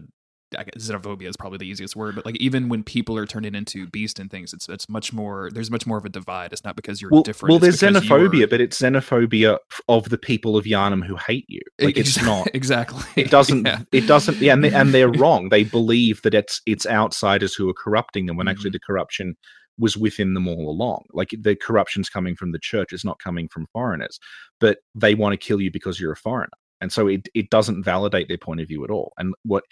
[0.79, 4.19] xenophobia is probably the easiest word, but like even when people are turning into beast
[4.19, 5.51] and things, it's it's much more.
[5.53, 6.53] There's much more of a divide.
[6.53, 7.51] It's not because you're well, different.
[7.51, 11.61] Well, there's xenophobia, you're- but it's xenophobia of the people of Yharnam who hate you.
[11.81, 12.49] Like it's not.
[12.55, 13.03] exactly.
[13.23, 13.67] It doesn't.
[13.67, 13.81] Yeah.
[13.93, 14.37] It doesn't.
[14.39, 15.49] Yeah, and, they, and they're wrong.
[15.49, 18.75] They believe that it's it's outsiders who are corrupting them when actually Mhm.
[18.75, 19.37] the corruption
[19.79, 21.05] was within them all along.
[21.13, 22.93] Like the corruption's coming from the church.
[22.93, 24.19] It's not coming from foreigners.
[24.61, 26.49] But they want to kill you because you're a foreigner,
[26.81, 29.13] and so it it doesn't validate their point of view at all.
[29.19, 29.65] And what.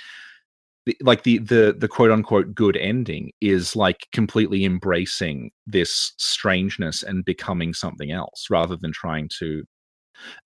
[1.00, 7.24] Like the the the quote unquote good ending is like completely embracing this strangeness and
[7.24, 9.64] becoming something else rather than trying to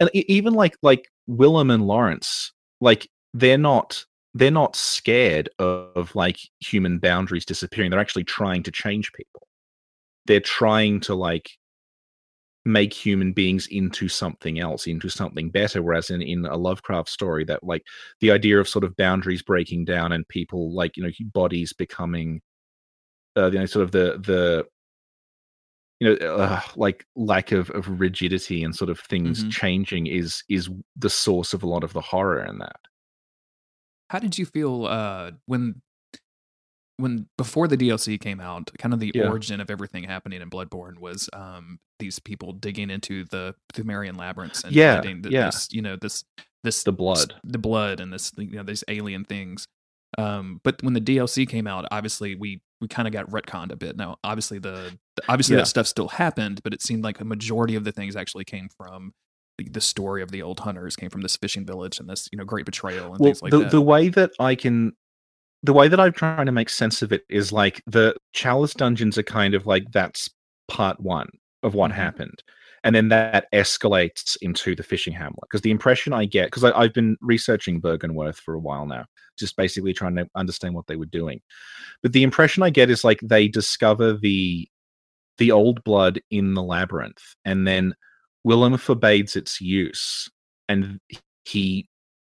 [0.01, 6.14] and even like like Willem and Lawrence, like they're not they're not scared of, of
[6.14, 7.91] like human boundaries disappearing.
[7.91, 9.47] They're actually trying to change people.
[10.26, 11.51] They're trying to like
[12.68, 15.82] make human beings into something else, into something better.
[15.82, 17.84] Whereas in, in a Lovecraft story, that like
[18.20, 22.40] the idea of sort of boundaries breaking down and people like you know bodies becoming,
[23.36, 24.66] uh, you know, sort of the the
[26.00, 29.50] you know uh, like lack of, of rigidity and sort of things Mhm.
[29.50, 32.76] changing is is the source of a lot of the horror in that
[34.10, 35.82] How did you feel uh, when
[36.99, 38.70] when before the DLC came out?
[38.78, 39.28] Kind of the Yeah.
[39.28, 44.64] origin of everything happening in Bloodborne was um, these people digging into the Pthumerian labyrinths
[44.64, 45.46] and Yeah, finding th- yeah.
[45.46, 46.24] this, you know, this
[46.64, 49.64] this the blood the blood and this you know these alien things
[50.18, 53.76] um but when the dlc came out obviously we we kind of got retconned a
[53.76, 55.61] bit now obviously the, the- obviously Yeah.
[55.62, 58.68] that stuff still happened but it seemed like a majority of the things actually came
[58.76, 59.12] from
[59.59, 62.38] the, the story of the old hunters came from this fishing village and this you
[62.38, 64.92] know great betrayal and well things like the, that the way that i can
[65.62, 69.18] the way that i'm trying to make sense of it is like the chalice dungeons
[69.18, 70.28] are kind of like that's
[70.68, 71.28] part one
[71.62, 71.94] of what Mhm.
[71.94, 72.42] happened
[72.84, 76.94] and then that escalates into the fishing hamlet because the impression i get because i've
[76.94, 79.04] been researching Byrgenwerth for a while now
[79.38, 81.40] just basically trying to understand what they were doing
[82.02, 84.68] but the impression i get is like they discover the
[85.38, 87.94] the old blood in the labyrinth and then
[88.44, 90.28] willem forbids its use
[90.68, 91.00] and
[91.44, 91.88] he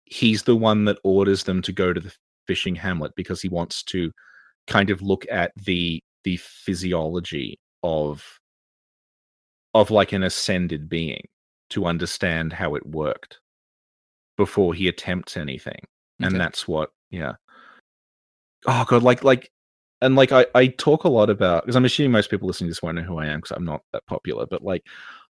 [0.04, 2.12] he's the one that orders them to go to the
[2.46, 4.10] fishing hamlet because he wants to
[4.66, 8.24] kind of look at the the physiology of
[9.74, 11.26] of like an ascended being
[11.70, 13.38] to understand how it worked
[14.36, 15.80] before he attempts anything
[16.20, 16.26] Okay.
[16.26, 17.32] and that's what yeah
[18.66, 19.50] oh god like like
[20.02, 22.72] and like i i talk a lot about because i'm assuming most people listening to
[22.72, 24.82] this won't know who i am because i'm not that popular but like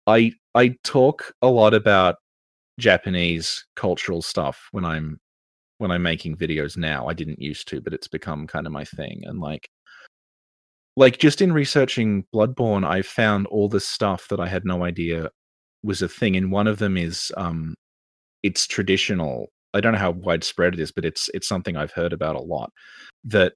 [0.08, 2.18] i i talk a lot about
[2.80, 5.20] japanese cultural stuff when i'm
[5.84, 8.86] when i'm making videos now i didn't used to but it's become kind of my
[8.86, 9.68] thing and like
[10.96, 15.30] like just in researching bloodborne i found all this stuff that i had no idea
[15.84, 17.76] was a thing and one of them is um
[18.44, 22.14] it's traditional i don't know how widespread it is but it's it's something i've heard
[22.14, 22.72] about a lot
[23.26, 23.54] that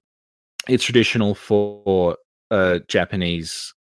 [0.68, 2.18] it's traditional for
[2.52, 3.74] a japanese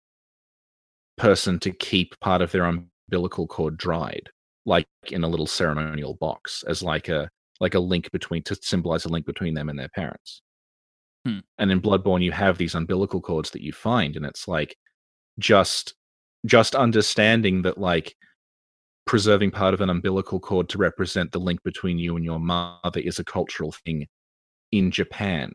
[1.18, 4.28] person to keep part of their umbilical cord dried
[4.66, 7.28] like in a little ceremonial box as like a
[7.60, 10.42] like a link between to symbolize a link between them and their parents
[11.24, 11.40] Hmm.
[11.58, 14.76] and in bloodborne you have these umbilical cords that you find and it's like
[15.38, 15.94] just
[16.44, 18.14] just understanding that like
[19.06, 23.00] preserving part of an umbilical cord to represent the link between you and your mother
[23.00, 24.06] is a cultural thing
[24.72, 25.52] in Japan.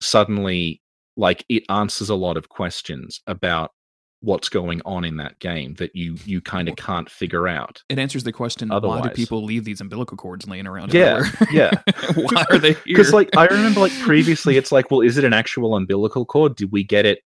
[0.00, 0.82] Suddenly,
[1.16, 3.70] like it answers a lot of questions about
[4.24, 7.82] what's going on in that game that you you kind of can't figure out.
[7.88, 11.22] it answers the question why do people leave these umbilical cords laying around Yeah,
[11.52, 11.70] yeah.
[12.14, 15.24] why are they here Because like I remember like previously it's like, well, is it
[15.24, 16.56] an actual umbilical cord?
[16.56, 17.20] Did we get it?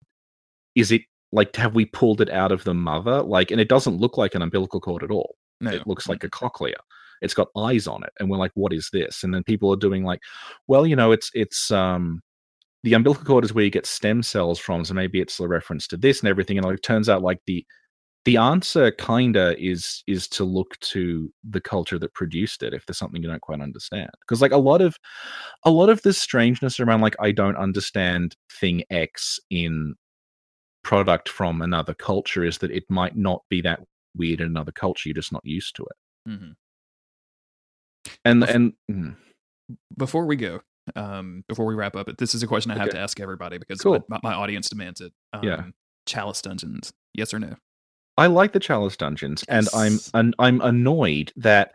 [0.75, 3.23] Is it like have we pulled it out of the mother?
[3.23, 5.37] Like and it doesn't look like an umbilical cord at all.
[5.61, 5.71] no.
[5.71, 6.77] it looks like a cochlea
[7.21, 9.77] it's got eyes on it and we're like what is this and then people are
[9.77, 10.21] doing like
[10.69, 12.23] well you know it's it's um
[12.85, 15.87] the umbilical cord is where you get stem cells from so maybe it's a reference
[15.87, 17.65] to this and everything and like, it turns out like the
[18.25, 22.99] the answer kinda is is to look to the culture that produced it if there's
[22.99, 24.11] something you don't quite understand.
[24.21, 24.97] Because like a lot of
[25.65, 29.95] a lot of this strangeness around like i don't understand thing x in
[30.85, 33.81] product from another culture is that it might not be that
[34.15, 36.31] weird in another culture you're just not used to it.
[36.31, 36.51] Mm-hmm.
[38.25, 39.17] and Bef- and mm,
[39.97, 40.61] before we go
[40.97, 42.97] um before we wrap up this is a question i have Okay.
[42.97, 44.05] to ask everybody because Cool.
[44.09, 45.65] my, my audience demands it um, Yeah.
[46.07, 47.55] chalice dungeons yes or no
[48.17, 51.73] i like the chalice dungeons and i'm an, i'm annoyed that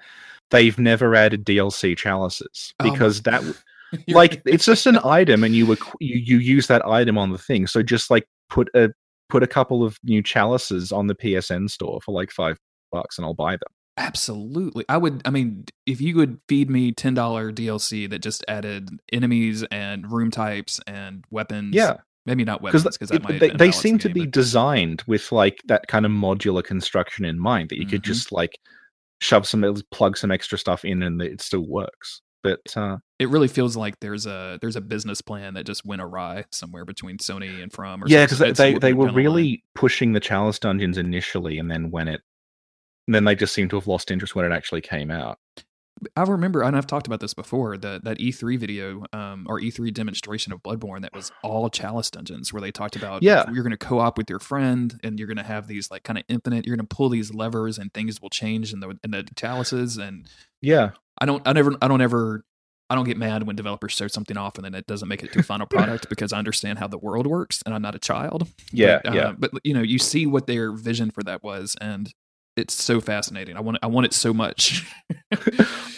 [0.52, 3.42] they've never added dlc chalices Oh because that
[4.08, 7.38] like it's just an item and you, equ- you you use that item on the
[7.38, 8.90] thing so just like put a
[9.30, 12.58] put a couple of new chalices on the psn store for like five
[12.92, 14.86] bucks and i'll buy them Absolutely.
[14.90, 17.16] I would I mean, if you would feed me $10
[17.54, 21.76] DLC that just added enemies and room types and weapons.
[21.76, 21.98] Yeah.
[22.26, 25.04] Maybe not weapons because because that might they, they seem the to be but- designed
[25.08, 28.06] with like that kind of modular construction in mind that you could Mhm.
[28.06, 28.58] just like
[29.22, 33.48] shove some plug some extra stuff in and it still works but uh it really
[33.48, 37.62] feels like there's a there's a business plan that just went awry somewhere between Sony
[37.64, 39.16] and From or yeah because It's they, they were the line.
[39.24, 42.22] really pushing the chalice dungeons initially and then when it
[43.08, 45.40] and then they just seem to have lost interest when it actually came out
[46.16, 49.94] I remember, and I've talked about this before, that that E3 video um, or E3
[49.94, 53.46] demonstration of Bloodborne that was all Chalice dungeons, where they talked about Yeah.
[53.54, 56.18] you're going to co-op with your friend, and you're going to have these like kind
[56.18, 56.66] of infinite.
[56.66, 59.98] You're going to pull these levers, and things will change in the in the chalices.
[59.98, 60.28] And
[60.62, 62.44] yeah I don't, I never, I don't ever,
[62.90, 65.32] I don't get mad when developers show something off and then it doesn't make it
[65.34, 68.48] to final product because I understand how the world works, and I'm not a child.
[68.72, 71.78] yeah but, uh, yeah But you know, you see what their vision for that was,
[71.80, 72.12] and
[72.56, 73.58] it's so fascinating.
[73.58, 74.86] I want, I want it so much.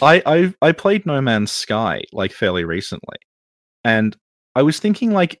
[0.02, 3.16] I, I I played No Man's Sky like fairly recently,
[3.84, 4.16] and
[4.54, 5.40] I was thinking like,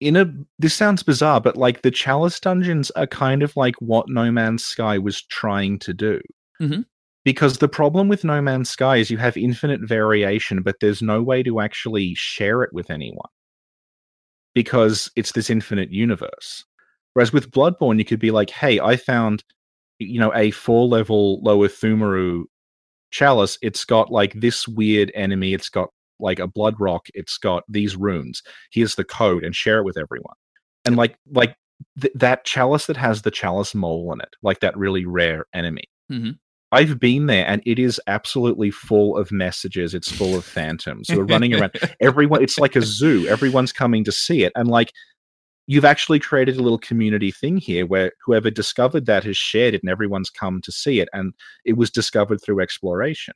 [0.00, 4.08] in a this sounds bizarre, but like the Chalice dungeons are kind of like what
[4.08, 6.20] No Man's Sky was trying to do.
[6.60, 6.84] Mhm.
[7.24, 11.22] Because the problem with No Man's Sky is you have infinite variation, but there's no
[11.22, 13.28] way to actually share it with anyone
[14.54, 16.64] because it's this infinite universe.
[17.14, 19.44] Whereas with Bloodborne, you could be like, "Hey, I found,
[19.98, 22.44] you know, a four level lower Pthumeru
[23.10, 23.58] chalice.
[23.62, 25.54] It's got like this weird enemy.
[25.54, 25.88] It's got
[26.20, 27.06] like a blood rock.
[27.14, 28.42] It's got these runes.
[28.72, 30.34] Here's the code, and share it with everyone.
[30.84, 31.56] And like like
[32.00, 35.84] th- that chalice that has the chalice mole in it, like that really rare enemy.
[36.10, 36.38] Mhm.
[36.72, 39.94] I've been there, and it is absolutely full of messages.
[39.94, 44.02] It's full of phantoms who are running around everyone it's like a zoo everyone's coming
[44.04, 44.92] to see it and like
[45.66, 49.82] you've actually created a little community thing here where whoever discovered that has shared it
[49.82, 51.32] and everyone's come to see it and
[51.64, 53.34] it was discovered through exploration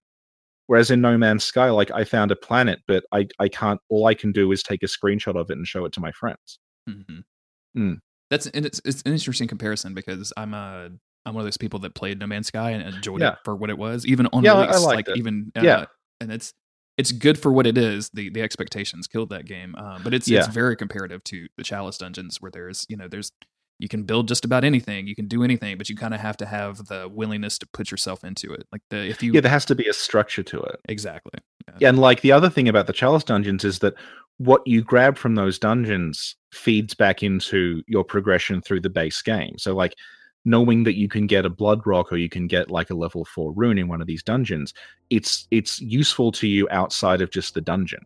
[0.67, 4.07] whereas in no man's sky like i found a planet but i i can't all
[4.07, 6.59] i can do is take a screenshot of it and show it to my friends
[6.89, 7.23] Mhm.
[7.77, 7.99] Mm.
[8.31, 10.91] That's and it's it's an interesting comparison because I'm a
[11.27, 13.33] I'm one of those people that played No Man's Sky and enjoyed Yeah.
[13.33, 15.17] it for what it was, even on Yeah, I- I liked like it.
[15.19, 15.85] even uh, Yeah.
[16.21, 16.55] and it's
[16.99, 18.11] it's good for what it is.
[18.11, 21.97] The the expectations killed that game, um, but it's it's very comparative to the Chalice
[21.97, 23.33] dungeons where there's you know there's
[23.79, 26.37] you can build just about anything, you can do anything, but you kind of have
[26.39, 28.67] to have the willingness to put yourself into it.
[28.73, 31.39] Like the if you yeah there has to be a structure to it exactly
[31.79, 33.95] Yeah, and like the other thing about the chalice dungeons is that
[34.39, 39.57] what you grab from those dungeons feeds back into your progression through the base game.
[39.59, 39.95] So like
[40.45, 43.25] knowing that you can get a blood rock or you can get like a level
[43.25, 44.73] 4 rune in one of these dungeons,
[45.11, 48.01] it's it's useful to you outside of just the dungeon.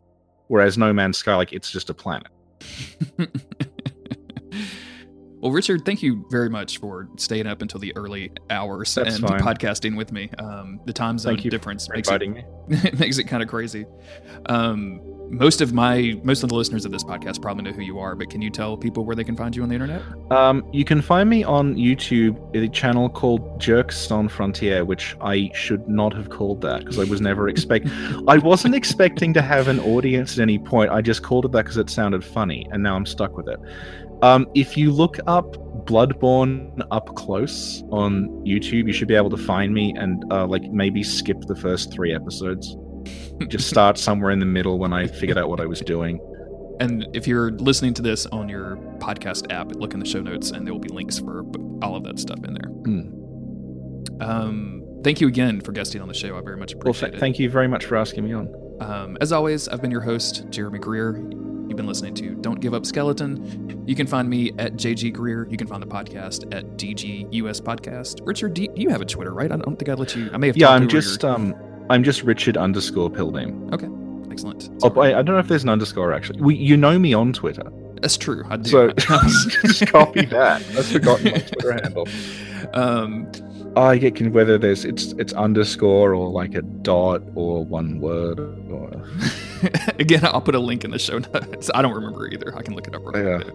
[0.49, 2.29] Whereas No Man's Sky like it's just a planet.
[5.41, 9.27] well, Richard, thank you very much for staying up until the early hours That's and
[9.27, 9.41] fine.
[9.41, 10.31] podcasting with me.
[10.39, 12.23] Um, the time zone difference makes it
[12.99, 13.87] makes it kind of crazy.
[14.47, 15.01] Um,
[15.33, 18.15] most of my most of the listeners of this podcast probably know who you are,
[18.15, 20.03] but can you tell people where they can find you on the internet?
[20.31, 25.51] Um, you can find me on YouTube, a channel called Jerks on Frontier, which I
[25.55, 27.89] should not have called that because I was never expect.
[28.29, 30.91] I wasn't expecting to have an audience at any point.
[30.91, 33.59] I just called it that because it sounded funny, and now I'm stuck with it.
[34.21, 35.57] Um, if you look up
[35.87, 40.63] Bloodborne up close on YouTube, you should be able to find me and uh, like
[40.71, 42.77] maybe skip the first three episodes.
[43.49, 46.21] Just start somewhere in the middle when I figured out what I was doing.
[46.81, 50.51] And if you're listening to this on your podcast app, look in the show notes,
[50.51, 51.45] and there will be links for
[51.83, 52.71] all of that stuff in there.
[52.71, 54.23] Hmm.
[54.23, 56.37] Um, thank you again for guesting on the show.
[56.37, 57.21] I very much Well, appreciate th- it.
[57.21, 58.49] thank you very much for asking me on.
[58.81, 61.17] Um, as always, I've been your host, Jeremy Greer.
[61.69, 63.85] You've been listening to Don't Give Up Skeleton.
[63.87, 65.47] You can find me at JG Greer.
[65.49, 68.21] You can find the podcast at DG US Podcast.
[68.27, 69.51] Richard, do you, you have a Twitter, right?
[69.51, 70.29] I don't think I let you.
[70.33, 70.57] I may have.
[70.57, 71.55] Yeah, I'm just Your, um,
[71.91, 73.73] I'm just Richard underscore Pilbeam.
[73.73, 73.89] Okay,
[74.31, 74.71] excellent.
[74.83, 76.41] Oh, I, I don't know if there's an underscore actually.
[76.41, 77.71] We, you know me on Twitter,
[78.01, 78.45] That's true.
[78.49, 78.71] I do.
[78.71, 78.93] so
[79.63, 80.63] just copy that.
[80.77, 82.09] I've forgotten my Twitter handle.
[82.75, 83.31] um,
[83.75, 88.39] I get whether there's it's it's underscore or like a dot or one word
[88.71, 89.09] or
[89.99, 91.71] again, I'll put a link in the show notes.
[91.75, 92.55] I don't remember either.
[92.57, 93.55] I can look it up real quick.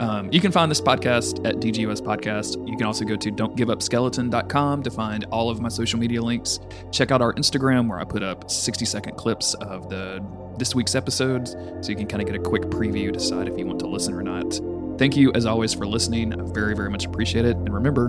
[0.00, 2.54] Um, you can find this podcast at DGUS Podcast.
[2.68, 6.60] You can also go to don'tgiveupskeleton.com to find all of my social media links.
[6.92, 10.24] Check out our Instagram where I put up 60 second clips of the
[10.58, 13.64] this week's episodes so you can kind of get a quick preview, decide if you
[13.64, 14.58] want to listen or not.
[14.98, 16.38] Thank you, as always, for listening.
[16.38, 17.56] I very, very much appreciate it.
[17.56, 18.08] And remember,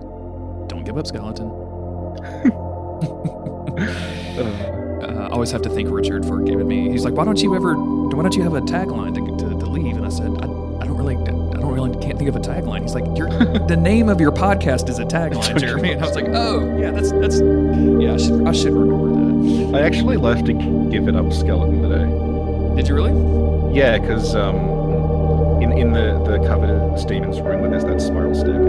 [0.68, 1.50] don't give up, skeleton.
[3.80, 6.92] Uh, I always have to thank Richard for giving me.
[6.92, 7.76] He's like, "Why don't you ever?
[7.76, 10.86] Why don't you have a tagline to, to, to leave?" And I said, "I, I
[10.86, 11.16] don't really.
[11.60, 12.84] I don't really can't think of a tagline.
[12.84, 13.28] He's like, Your,
[13.68, 15.92] the name of your podcast is a tagline, Jeremy.
[15.92, 18.14] And I was like, oh yeah, that's that's yeah.
[18.14, 19.10] I should I should remember
[19.74, 19.76] that.
[19.78, 20.54] I actually left to
[20.90, 22.76] give it up skeleton today.
[22.78, 23.76] Did you really?
[23.76, 24.56] Yeah, because um,
[25.62, 28.69] in in the the covered Steven's room where there's that spiral staircase,